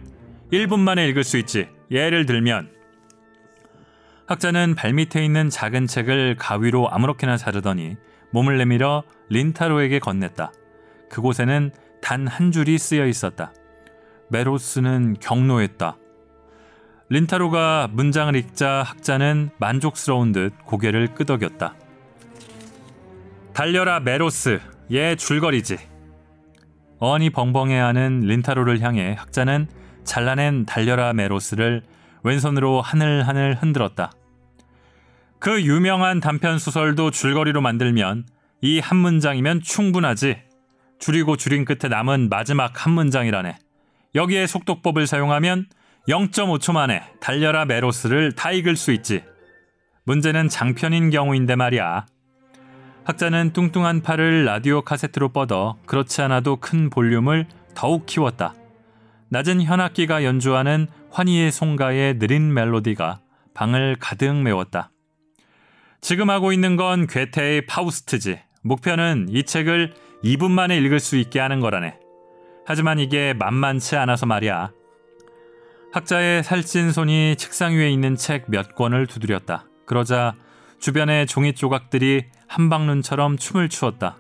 1분 0.52 0.80
만에 0.80 1.08
읽을 1.08 1.24
수 1.24 1.38
있지. 1.38 1.68
예를 1.92 2.26
들면 2.26 2.77
학자는 4.28 4.76
발밑에 4.76 5.24
있는 5.24 5.50
작은 5.50 5.88
책을 5.88 6.36
가위로 6.38 6.90
아무렇게나 6.92 7.38
자르더니 7.38 7.96
몸을 8.32 8.58
내밀어 8.58 9.04
린타로에게 9.30 10.00
건넸다. 10.00 10.52
그곳에는 11.10 11.72
단 12.02 12.28
한 12.28 12.52
줄이 12.52 12.78
쓰여 12.78 13.08
있었다. 13.08 13.54
메로스는 14.30 15.16
격노했다. 15.22 15.98
린타로가 17.10 17.88
문장을 17.92 18.36
읽자 18.36 18.84
학자는 18.84 19.52
만족스러운 19.60 20.34
듯 20.34 20.54
고개를 20.66 21.14
끄덕였다. 21.16 21.76
달려라 23.54 24.02
메로스의 24.02 25.16
줄거리지. 25.16 25.78
어안이 27.00 27.30
벙벙해하는 27.30 28.22
린타로를 28.22 28.82
향해 28.82 29.16
학자는 29.18 29.68
잘라낸 30.04 30.66
달려라 30.66 31.14
메로스를 31.14 31.84
왼손으로 32.24 32.82
하늘하늘 32.82 33.56
흔들었다. 33.56 34.12
그 35.40 35.62
유명한 35.62 36.20
단편 36.20 36.60
소설도 36.60 37.12
줄거리로 37.12 37.62
만들면 37.62 38.26
이 38.62 38.80
한 38.80 38.98
문장이면 38.98 39.62
충분하지. 39.62 40.38
줄이고 41.00 41.38
줄인 41.38 41.64
끝에 41.64 41.90
남은 41.90 42.30
마지막 42.30 42.86
한 42.86 42.94
문장이라네. 42.94 43.58
여기에 44.16 44.48
속독법을 44.48 45.06
사용하면 45.06 45.68
0.5초 46.08 46.74
만에 46.74 47.04
달려라 47.20 47.66
메로스를 47.66 48.32
다 48.32 48.52
읽을 48.52 48.76
수 48.76 48.92
있지. 48.92 49.24
문제는 50.06 50.50
장편인 50.50 51.12
경우인데 51.12 51.56
말이야. 51.56 52.06
학자는 53.04 53.54
뚱뚱한 53.54 54.02
팔을 54.02 54.46
라디오 54.46 54.82
카세트로 54.82 55.30
뻗어 55.30 55.78
그렇지 55.86 56.22
않아도 56.24 56.56
큰 56.56 56.90
볼륨을 56.90 57.46
더욱 57.76 58.06
키웠다. 58.06 58.56
낮은 59.30 59.62
현악기가 59.62 60.24
연주하는 60.24 60.88
환희의 61.12 61.52
송가의 61.52 62.18
느린 62.18 62.54
멜로디가 62.54 63.20
방을 63.54 63.98
가득 64.00 64.34
메웠다. 64.42 64.90
지금 66.02 66.30
하고 66.30 66.52
있는 66.54 66.76
건 66.76 67.08
괴테의 67.08 67.66
파우스트지. 67.66 68.40
목표는 68.62 69.28
이 69.30 69.44
책을 69.44 69.94
2분 70.24 70.52
만에 70.52 70.78
읽을 70.78 71.00
수 71.00 71.18
있게 71.18 71.40
하는 71.40 71.60
거라네. 71.60 71.98
하지만 72.66 73.00
이게 73.00 73.34
만만치 73.34 73.96
않아서 73.96 74.26
말이야. 74.26 74.72
학자의 75.94 76.44
살찐 76.44 76.92
손이 76.92 77.38
책상 77.38 77.74
위에 77.74 77.90
있는 77.90 78.16
책 78.16 78.46
몇 78.48 78.76
권을 78.76 79.08
두드렸다. 79.08 79.66
그러자 79.86 80.36
주변의 80.80 81.28
종이 81.28 81.54
조각들이 81.54 82.26
한방눈처럼 82.48 83.38
춤을 83.38 83.70
추었다. 83.70 84.18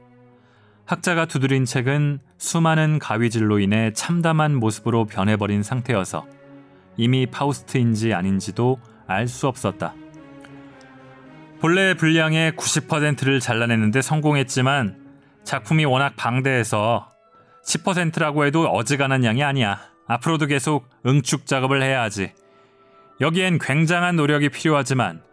학자가 0.85 1.25
두드린 1.25 1.65
책은 1.65 2.19
수많은 2.37 2.99
가위질로 2.99 3.59
인해 3.59 3.91
참담한 3.93 4.55
모습으로 4.55 5.05
변해버린 5.05 5.61
상태여서 5.61 6.25
이미 6.95 7.25
파우스트인지 7.25 8.13
아닌지도 8.13 8.79
알 9.05 9.27
수 9.27 9.47
없었다. 9.47 9.93
본래 11.59 11.95
분량의 11.95 12.51
90%를 12.51 13.39
잘라냈는데 13.39 14.01
성공했지만 14.03 15.07
작품이 15.43 15.85
워낙 15.85 16.13
방대해서 16.15 17.09
10%라고 17.65 18.45
해도 18.45 18.67
어지간한 18.67 19.23
양이 19.23 19.43
아니야. 19.43 19.79
앞으로도 20.07 20.45
계속 20.45 20.87
응축 21.05 21.47
작업을 21.47 21.81
해야 21.81 22.03
하지. 22.03 22.31
여기엔 23.21 23.57
굉장한 23.57 24.15
노력이 24.15 24.49
필요하지만 24.49 25.23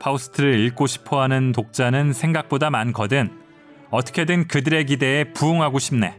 파우스트를 0.00 0.60
읽고 0.66 0.86
싶어 0.86 1.22
하는 1.22 1.52
독자는 1.52 2.12
생각보다 2.12 2.68
많거든. 2.68 3.30
어떻게든 3.90 4.48
그들의 4.48 4.84
기대에 4.84 5.32
부응하고 5.32 5.78
싶네. 5.78 6.18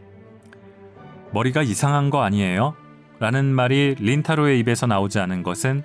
머리가 1.32 1.62
이상한 1.62 2.10
거 2.10 2.22
아니에요? 2.22 2.76
라는 3.20 3.46
말이 3.46 3.94
린타로의 3.98 4.58
입에서 4.58 4.86
나오지 4.86 5.20
않은 5.20 5.44
것은 5.44 5.84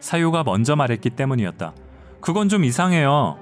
사유가 0.00 0.42
먼저 0.42 0.74
말했기 0.74 1.10
때문이었다. 1.10 1.72
그건 2.22 2.48
좀 2.48 2.64
이상해요. 2.64 3.36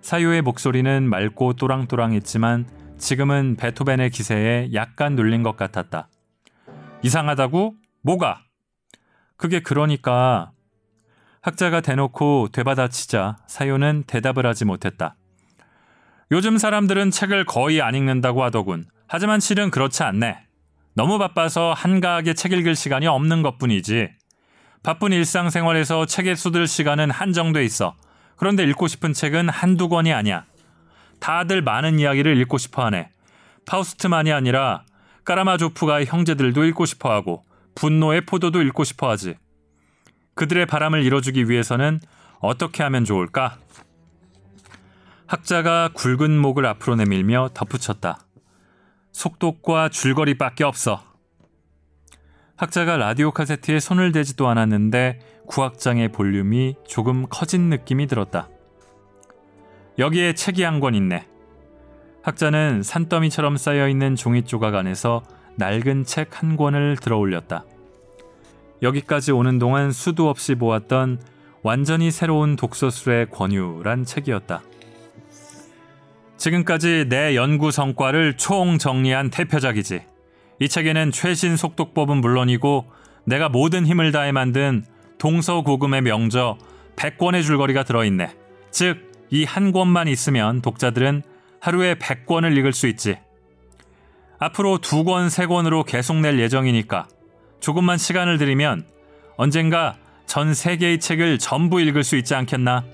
사유의 0.00 0.40
목소리는 0.40 1.06
맑고 1.06 1.52
또랑또랑했지만 1.52 2.66
지금은 2.96 3.56
베토벤의 3.56 4.08
기세에 4.08 4.70
약간 4.72 5.14
눌린 5.14 5.42
것 5.42 5.58
같았다. 5.58 6.08
이상하다고? 7.02 7.74
뭐가? 8.02 8.40
그게 9.36 9.60
그러니까 9.60 10.50
학자가 11.42 11.82
대놓고 11.82 12.48
되받아치자 12.52 13.36
사유는 13.48 14.04
대답을 14.06 14.46
하지 14.46 14.64
못했다. 14.64 15.16
요즘 16.30 16.56
사람들은 16.56 17.10
책을 17.10 17.44
거의 17.44 17.82
안 17.82 17.94
읽는다고 17.94 18.42
하더군. 18.44 18.86
하지만 19.06 19.40
실은 19.40 19.70
그렇지 19.70 20.02
않네. 20.04 20.38
너무 20.94 21.18
바빠서 21.18 21.74
한가하게 21.74 22.32
책 22.32 22.54
읽을 22.54 22.76
시간이 22.76 23.06
없는 23.06 23.42
것 23.42 23.58
뿐이지. 23.58 24.08
바쁜 24.82 25.12
일상생활에서 25.12 26.06
책에 26.06 26.34
쏟을 26.34 26.66
시간은 26.66 27.10
한정돼 27.10 27.62
있어. 27.66 27.94
그런데 28.36 28.64
읽고 28.64 28.86
싶은 28.88 29.12
책은 29.12 29.48
한두 29.48 29.88
권이 29.88 30.12
아니야. 30.12 30.44
다들 31.20 31.62
많은 31.62 31.98
이야기를 31.98 32.36
읽고 32.42 32.58
싶어 32.58 32.84
하네. 32.84 33.10
파우스트만이 33.66 34.32
아니라 34.32 34.84
까라마조프가의 35.24 36.06
형제들도 36.06 36.64
읽고 36.64 36.86
싶어 36.86 37.10
하고 37.12 37.44
분노의 37.74 38.26
포도도 38.26 38.62
읽고 38.62 38.84
싶어 38.84 39.10
하지. 39.10 39.34
그들의 40.34 40.66
바람을 40.66 41.02
이뤄주기 41.02 41.48
위해서는 41.48 42.00
어떻게 42.40 42.82
하면 42.82 43.04
좋을까? 43.04 43.58
학자가 45.26 45.90
굵은 45.94 46.38
목을 46.38 46.66
앞으로 46.66 46.94
내밀며 46.96 47.50
덧붙였다. 47.54 48.20
속독과 49.12 49.88
줄거리밖에 49.88 50.62
없어. 50.62 51.02
학자가 52.56 52.96
라디오 52.96 53.32
카세트에 53.32 53.80
손을 53.80 54.12
대지도 54.12 54.48
않았는데 54.48 55.18
구악장의 55.46 56.12
볼륨이 56.12 56.76
조금 56.86 57.26
커진 57.28 57.68
느낌이 57.68 58.06
들었다. 58.06 58.48
여기에 59.98 60.34
책이 60.34 60.62
한 60.62 60.80
권 60.80 60.94
있네. 60.94 61.26
학자는 62.22 62.82
산더미처럼 62.82 63.56
쌓여있는 63.56 64.16
종이 64.16 64.42
조각 64.42 64.74
안에서 64.74 65.22
낡은 65.56 66.04
책 66.04 66.42
한 66.42 66.56
권을 66.56 66.96
들어 66.96 67.18
올렸다. 67.18 67.64
여기까지 68.82 69.32
오는 69.32 69.58
동안 69.58 69.92
수도 69.92 70.28
없이 70.28 70.54
보았던 70.54 71.20
완전히 71.62 72.10
새로운 72.10 72.56
독서술의 72.56 73.30
권유란 73.30 74.04
책이었다. 74.04 74.62
지금까지 76.36 77.06
내 77.08 77.34
연구 77.36 77.70
성과를 77.70 78.36
총 78.36 78.78
정리한 78.78 79.30
대표작이지. 79.30 80.15
이 80.58 80.68
책에는 80.68 81.12
최신 81.12 81.56
속독법은 81.56 82.18
물론이고 82.18 82.90
내가 83.24 83.48
모든 83.48 83.86
힘을 83.86 84.12
다해 84.12 84.32
만든 84.32 84.84
동서고금의 85.18 86.02
명저 86.02 86.58
100권의 86.96 87.42
줄거리가 87.42 87.84
들어있네. 87.84 88.34
즉, 88.70 89.12
이 89.30 89.44
한 89.44 89.72
권만 89.72 90.06
있으면 90.08 90.62
독자들은 90.62 91.22
하루에 91.60 91.94
100권을 91.94 92.56
읽을 92.58 92.72
수 92.72 92.86
있지. 92.86 93.18
앞으로 94.38 94.78
두 94.78 95.02
권, 95.04 95.28
세 95.30 95.46
권으로 95.46 95.84
계속 95.84 96.16
낼 96.16 96.38
예정이니까 96.38 97.08
조금만 97.60 97.98
시간을 97.98 98.38
들이면 98.38 98.86
언젠가 99.36 99.96
전 100.26 100.54
세계의 100.54 101.00
책을 101.00 101.38
전부 101.38 101.80
읽을 101.80 102.04
수 102.04 102.16
있지 102.16 102.34
않겠나? 102.34 102.84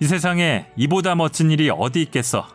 이 0.00 0.04
세상에 0.04 0.66
이보다 0.76 1.14
멋진 1.14 1.50
일이 1.50 1.70
어디 1.70 2.02
있겠어? 2.02 2.46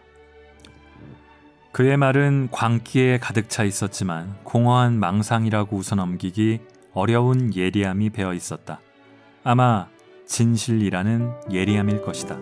그의 1.77 1.95
말은 1.95 2.49
광기에 2.51 3.19
가득 3.19 3.51
차 3.51 3.63
있었지만 3.63 4.35
공허한 4.43 4.99
망상이라고 4.99 5.77
웃어넘기기 5.77 6.59
어려운 6.95 7.55
예리함이 7.55 8.09
배어 8.09 8.33
있었다. 8.33 8.79
아마 9.43 9.87
진실이라는 10.25 11.51
예리함일 11.51 12.01
것이다. 12.01 12.35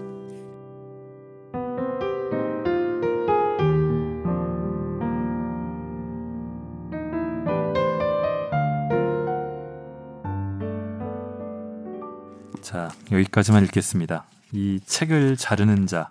자, 12.61 12.87
여기까지만 13.11 13.65
읽겠습니다. 13.65 14.23
이 14.53 14.79
책을 14.85 15.35
자르는 15.35 15.87
자. 15.87 16.09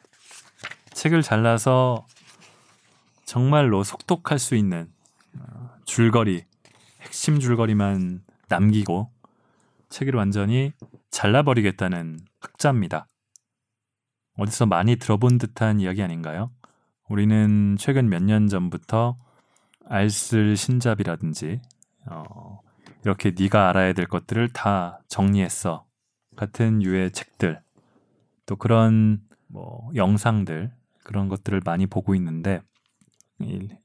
책을 0.93 1.23
잘라서 1.23 2.05
정말로 3.25 3.83
속독할 3.83 4.39
수 4.39 4.55
있는 4.55 4.93
어, 5.39 5.71
줄거리, 5.85 6.45
핵심 7.01 7.41
줄거리만 7.41 8.23
남기고 8.49 9.11
책을 9.89 10.15
완전히 10.15 10.73
잘라버리겠다는 11.11 12.19
학자입니다. 12.41 13.07
어디서 14.37 14.67
많이 14.67 14.97
들어본 14.97 15.39
듯한 15.39 15.81
이야기 15.81 16.03
아닌가요? 16.03 16.51
우리는 17.09 17.77
최근 17.79 18.09
몇 18.09 18.23
년 18.23 18.49
전부터 18.49 19.17
알쓸 19.87 20.57
신잡이라든지 20.57 21.61
어, 22.11 22.61
이렇게 23.05 23.33
네가 23.39 23.69
알아야 23.69 23.93
될 23.93 24.07
것들을 24.07 24.49
다 24.53 25.01
정리했어 25.09 25.85
같은 26.37 26.83
유의 26.83 27.13
책들 27.13 27.63
또 28.47 28.57
그런 28.57 29.21
뭐 29.47 29.91
영상들 29.95 30.73
그런 31.05 31.29
것들을 31.29 31.61
많이 31.65 31.87
보고 31.87 32.15
있는데 32.15 32.61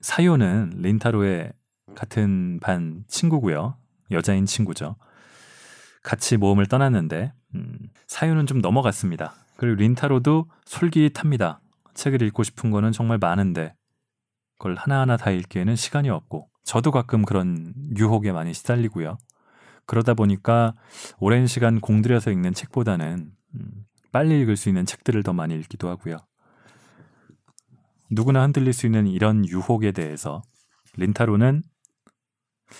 사요는 0.02 0.74
린타로의 0.78 1.52
같은 1.96 2.60
반 2.62 3.04
친구고요. 3.08 3.78
여자인 4.12 4.46
친구죠. 4.46 4.96
같이 6.04 6.38
모험을 6.38 6.66
떠났는데 6.66 7.34
음, 7.56 7.78
사유는 8.08 8.46
좀 8.46 8.60
넘어갔습니다. 8.60 9.34
그리고 9.58 9.76
린타로도 9.76 10.50
솔깃합니다. 10.66 11.62
책을 11.94 12.22
읽고 12.22 12.44
싶은 12.44 12.72
거는 12.72 12.92
정말 12.92 13.18
많은데 13.18 13.74
그걸 14.58 14.76
하나하나 14.76 15.18
다 15.18 15.32
읽기에는 15.32 15.76
시간이 15.76 16.10
없고 16.10 16.50
저도 16.64 16.92
가끔 16.92 17.26
그런 17.26 17.74
유혹에 17.98 18.32
많이 18.32 18.54
시달리고요. 18.54 19.18
그러다 19.86 20.14
보니까 20.14 20.76
오랜 21.20 21.48
시간 21.48 21.80
공들여서 21.80 22.32
읽는 22.32 22.54
책보다는 22.54 23.32
음, 23.56 23.72
빨리 24.12 24.40
읽을 24.42 24.56
수 24.56 24.70
있는 24.70 24.86
책들을 24.86 25.24
더 25.24 25.34
많이 25.34 25.56
읽기도 25.56 25.90
하고요. 25.90 26.18
누구나 28.12 28.44
흔들릴 28.44 28.74
수 28.74 28.86
있는 28.86 29.08
이런 29.08 29.48
유혹에 29.48 29.92
대해서 29.92 30.42
린타로는 30.98 31.64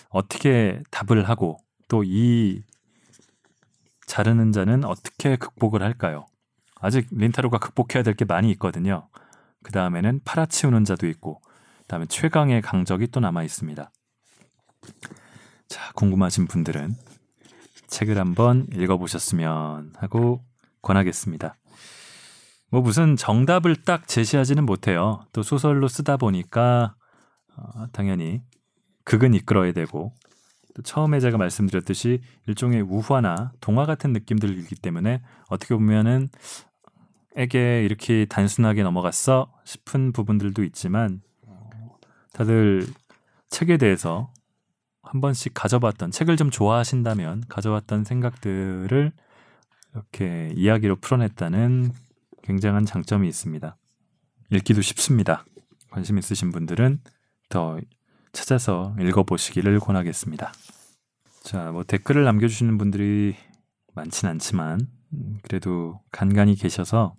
어떻게 0.10 0.82
답을 0.92 1.28
하고 1.30 1.58
또 1.88 2.04
이 2.04 2.62
자르는 4.08 4.52
자는 4.52 4.86
어떻게 4.86 5.36
극복을 5.36 5.84
할까요? 5.84 6.26
아직 6.82 7.08
린타로가 7.12 7.60
극복해야 7.60 8.04
될 8.04 8.16
게 8.16 8.26
많이 8.26 8.50
있거든요. 8.52 9.08
그 9.64 9.72
다음에는 9.72 10.22
팔아치우는 10.26 10.84
자도 10.86 11.08
있고, 11.08 11.42
그 11.42 11.86
다음에 11.88 12.06
최강의 12.08 12.62
강적이 12.64 13.08
또 13.12 13.20
남아 13.20 13.44
있습니다. 13.44 13.92
자, 15.68 15.92
궁금하신 15.94 16.48
분들은 16.48 16.96
책을 17.88 18.18
한번 18.18 18.66
읽어보셨으면 18.74 19.94
하고 19.98 20.44
권하겠습니다. 20.82 21.56
뭐 22.72 22.82
무슨 22.82 23.16
정답을 23.16 23.78
딱 23.78 24.08
제시하지는 24.08 24.66
못해요. 24.66 25.22
또 25.34 25.42
소설로 25.44 25.88
쓰다 25.88 26.18
보니까 26.18 26.96
어, 27.56 27.88
당연히 27.92 28.42
극은 29.04 29.34
이끌어야 29.34 29.72
되고 29.72 30.14
또 30.76 30.82
처음에 30.84 31.20
제가 31.20 31.38
말씀드렸듯이 31.38 32.22
일종의 32.48 32.82
우화나 32.82 33.52
동화 33.60 33.86
같은 33.86 34.14
느낌들이기 34.14 34.76
때문에 34.76 35.22
어떻게 35.50 35.74
보면은 35.76 36.30
에게 37.36 37.84
이렇게 37.84 38.26
단순하게 38.26 38.84
넘어갔어 38.84 39.52
싶은 39.64 40.12
부분들도 40.12 40.64
있지만 40.64 41.22
다들 42.34 42.86
책에 43.50 43.78
대해서 43.78 44.32
한 45.02 45.22
번씩 45.22 45.54
가져봤던 45.54 46.12
책을 46.12 46.38
좀 46.38 46.50
좋아하신다면 46.50 47.44
가져왔던 47.48 48.04
생각들을 48.04 49.12
이렇게 49.94 50.52
이야기로 50.56 50.98
풀어냈다는 50.98 51.94
굉장한 52.50 52.84
장점이 52.88 53.28
있습니다. 53.28 53.78
읽기도 54.50 54.82
쉽습니다. 54.82 55.46
관심 55.92 56.18
있으신 56.18 56.52
분들은 56.52 57.00
더 57.48 57.80
찾아서 58.34 58.96
읽어보시기를 59.00 59.80
권하겠습니다. 59.80 60.52
자, 61.44 61.72
뭐 61.72 61.84
댓글을 61.84 62.24
남겨주시는 62.24 62.80
분들이 62.80 63.36
많진 63.94 64.28
않지만 64.30 64.88
음, 65.14 65.38
그래도 65.44 66.02
간간히 66.12 66.56
계셔서 66.56 67.14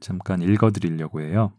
잠깐 0.00 0.42
읽어드리려고 0.42 1.20
해요. 1.20 1.52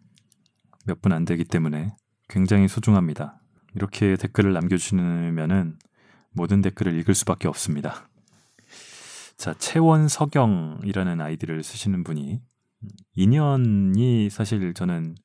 몇 0.86 1.00
분 1.00 1.14
안 1.14 1.24
되기 1.24 1.46
때문에 1.46 1.96
굉장히 2.28 2.68
소중합니다. 2.68 3.40
이렇게 3.74 4.18
댓글을 4.18 4.52
남겨주시면은 4.52 5.80
모든 6.32 6.62
댓글을 6.62 7.00
읽을 7.00 7.16
수밖에 7.16 7.48
없습니다. 7.48 8.10
자, 9.38 9.54
채원석영이라는 9.54 11.22
아이디를 11.22 11.64
쓰시는 11.64 12.04
분이 12.04 12.42
2년이 13.18 14.30
사실 14.30 14.74
저는 14.74 15.16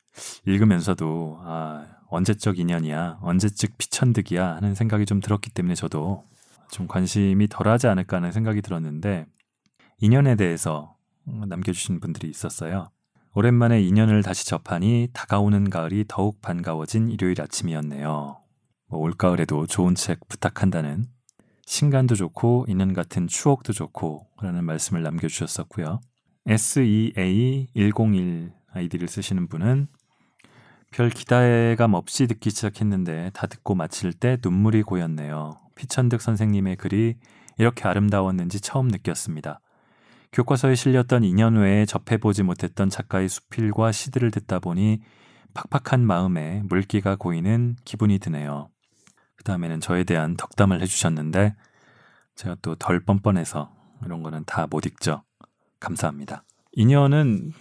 읽으면서도 0.46 1.38
아, 1.42 1.86
언제적 2.08 2.58
인연이야, 2.58 3.18
언제적 3.20 3.76
피천득이야 3.78 4.56
하는 4.56 4.74
생각이 4.74 5.06
좀 5.06 5.20
들었기 5.20 5.50
때문에 5.50 5.74
저도 5.74 6.24
좀 6.70 6.86
관심이 6.86 7.48
덜하지 7.48 7.86
않을까 7.86 8.18
하는 8.18 8.32
생각이 8.32 8.62
들었는데 8.62 9.26
인연에 10.00 10.36
대해서 10.36 10.96
남겨주신 11.24 12.00
분들이 12.00 12.28
있었어요. 12.28 12.90
오랜만에 13.34 13.82
인연을 13.82 14.22
다시 14.22 14.46
접하니 14.46 15.08
다가오는 15.12 15.70
가을이 15.70 16.06
더욱 16.08 16.40
반가워진 16.40 17.10
일요일 17.10 17.40
아침이었네요. 17.40 18.38
뭐 18.88 19.00
올가을에도 19.00 19.66
좋은 19.66 19.94
책 19.94 20.26
부탁한다는 20.28 21.06
신간도 21.66 22.14
좋고 22.14 22.64
인연 22.68 22.94
같은 22.94 23.26
추억도 23.26 23.74
좋고 23.74 24.26
라는 24.40 24.64
말씀을 24.64 25.02
남겨주셨었고요. 25.02 26.00
SEA101 26.48 28.52
아이디를 28.72 29.08
쓰시는 29.08 29.48
분은 29.48 29.88
별 30.90 31.10
기대감 31.10 31.94
없이 31.94 32.26
듣기 32.26 32.50
시작했는데 32.50 33.30
다 33.34 33.46
듣고 33.46 33.74
마칠 33.74 34.14
때 34.14 34.38
눈물이 34.42 34.82
고였네요. 34.82 35.60
피천득 35.74 36.22
선생님의 36.22 36.76
글이 36.76 37.16
이렇게 37.58 37.86
아름다웠는지 37.86 38.60
처음 38.60 38.88
느꼈습니다. 38.88 39.60
교과서에 40.32 40.74
실렸던 40.74 41.22
2년 41.22 41.60
외에 41.60 41.84
접해보지 41.84 42.42
못했던 42.42 42.88
작가의 42.88 43.28
수필과 43.28 43.92
시들을 43.92 44.30
듣다 44.30 44.58
보니 44.58 45.00
팍팍한 45.54 46.06
마음에 46.06 46.62
물기가 46.64 47.16
고이는 47.16 47.76
기분이 47.84 48.18
드네요. 48.18 48.70
그 49.36 49.44
다음에는 49.44 49.80
저에 49.80 50.04
대한 50.04 50.36
덕담을 50.36 50.80
해주셨는데 50.80 51.54
제가 52.36 52.56
또 52.62 52.74
덜 52.74 53.04
뻔뻔해서 53.04 53.70
이런 54.04 54.22
거는 54.22 54.44
다 54.46 54.66
못 54.66 54.86
읽죠. 54.86 55.22
감사합니다. 55.80 56.44
인연은 56.72 57.52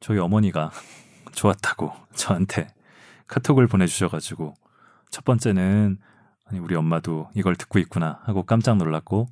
저희 0.00 0.18
어머니가 0.18 0.70
좋았다고 1.32 1.92
저한테 2.14 2.68
카톡을 3.26 3.66
보내주셔가지고 3.66 4.54
첫 5.10 5.24
번째는 5.24 5.98
아니 6.46 6.58
우리 6.58 6.74
엄마도 6.74 7.28
이걸 7.34 7.56
듣고 7.56 7.78
있구나 7.78 8.20
하고 8.24 8.42
깜짝 8.44 8.76
놀랐고 8.76 9.28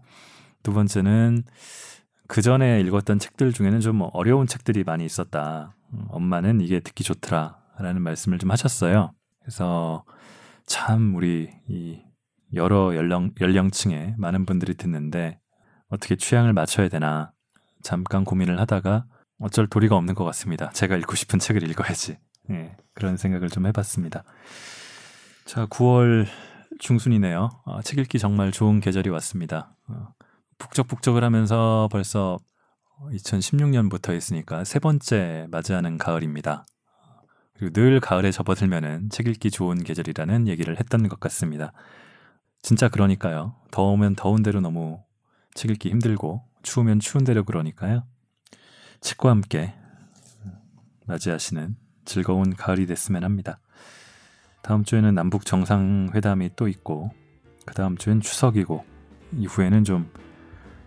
두 0.63 0.73
번째는 0.73 1.45
그 2.29 2.43
전에 2.43 2.81
읽었던 2.81 3.19
책들 3.19 3.53
중에는 3.53 3.81
좀 3.81 4.03
어려운 4.13 4.47
책들이 4.47 4.85
많이 4.85 5.05
있었다. 5.05 5.77
엄마는 6.09 6.61
이게 6.61 6.81
듣기 6.81 7.05
좋더라라는 7.05 8.03
말씀을 8.03 8.39
좀 8.39 8.51
하셨어요. 8.51 9.13
그래서 9.41 10.05
참 10.67 11.15
우리 11.15 11.51
이 11.69 12.03
여러 12.55 12.97
연령 12.97 13.31
연령층의 13.41 14.17
많은 14.19 14.45
분들이 14.45 14.75
듣는데 14.75 15.39
어떻게 15.89 16.17
취향을 16.17 16.53
맞춰야 16.53 16.89
되나 16.89 17.33
잠깐 17.87 18.25
고민을 18.25 18.59
하다가 18.59 19.07
어쩔 19.39 19.69
도리가 19.69 19.95
없는 19.95 20.17
것 20.17 20.25
같습니다. 20.25 20.71
제가 20.71 20.97
읽고 20.97 21.15
싶은 21.15 21.39
책을 21.39 21.71
읽어야지. 21.71 22.19
네, 22.49 22.77
그런 22.95 23.17
생각을 23.17 23.49
좀 23.49 23.65
해봤습니다. 23.65 24.25
자, 25.45 25.67
9월 25.67 26.27
중순이네요. 26.81 27.49
어, 27.65 27.83
책 27.83 28.01
읽기 28.01 28.19
정말 28.19 28.51
좋은 28.51 28.81
계절이 28.81 29.09
왔습니다. 29.11 29.77
어, 29.87 30.09
북적북적을 30.59 31.23
하면서 31.23 31.89
벌써 31.93 32.39
2016년부터 33.13 34.17
있으니까 34.17 34.65
세 34.65 34.81
번째 34.81 35.47
맞이하는 35.53 35.97
가을입니다. 35.97 36.67
그리고 37.55 37.73
늘 37.73 38.01
가을에 38.01 38.33
접어들면은 38.33 39.11
책 39.11 39.29
읽기 39.29 39.53
좋은 39.53 39.85
계절이라는 39.85 40.49
얘기를 40.49 40.77
했던 40.81 41.07
것 41.07 41.21
같습니다. 41.21 41.73
진짜 42.63 42.89
그러니까요. 42.89 43.55
더우면 43.71 44.17
더운 44.17 44.43
대로 44.43 44.61
너무 44.61 45.05
책 45.55 45.71
읽기 45.71 45.91
힘들고 45.91 46.43
추우면 46.67 46.99
추운 46.99 47.25
대로 47.25 47.45
그러니까요. 47.45 48.03
책과 49.01 49.31
함께 49.31 49.73
맞이하시는 51.07 51.77
즐거운 52.05 52.55
가을이 52.55 52.87
됐으면 52.87 53.23
합니다. 53.25 53.61
다음 54.63 54.83
주에는 54.83 55.15
남북 55.15 55.47
정상회담이 55.47 56.51
또 56.57 56.67
있고 56.67 57.13
그 57.65 57.75
다음 57.75 57.97
주엔 57.97 58.21
추석이고 58.21 58.85
이후에는 59.33 59.85
좀 59.85 60.11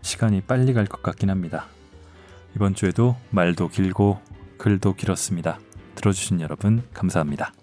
시간이 0.02 0.42
빨리 0.42 0.74
갈 0.74 0.86
것 0.86 1.02
같긴 1.02 1.30
합니다. 1.30 1.66
이번 2.56 2.76
주에도 2.76 3.16
말도 3.32 3.70
길고 3.70 4.20
글도 4.58 4.96
길었습니다. 4.96 5.60
들어주신 5.96 6.42
여러분 6.42 6.84
감사합니다. 6.94 7.54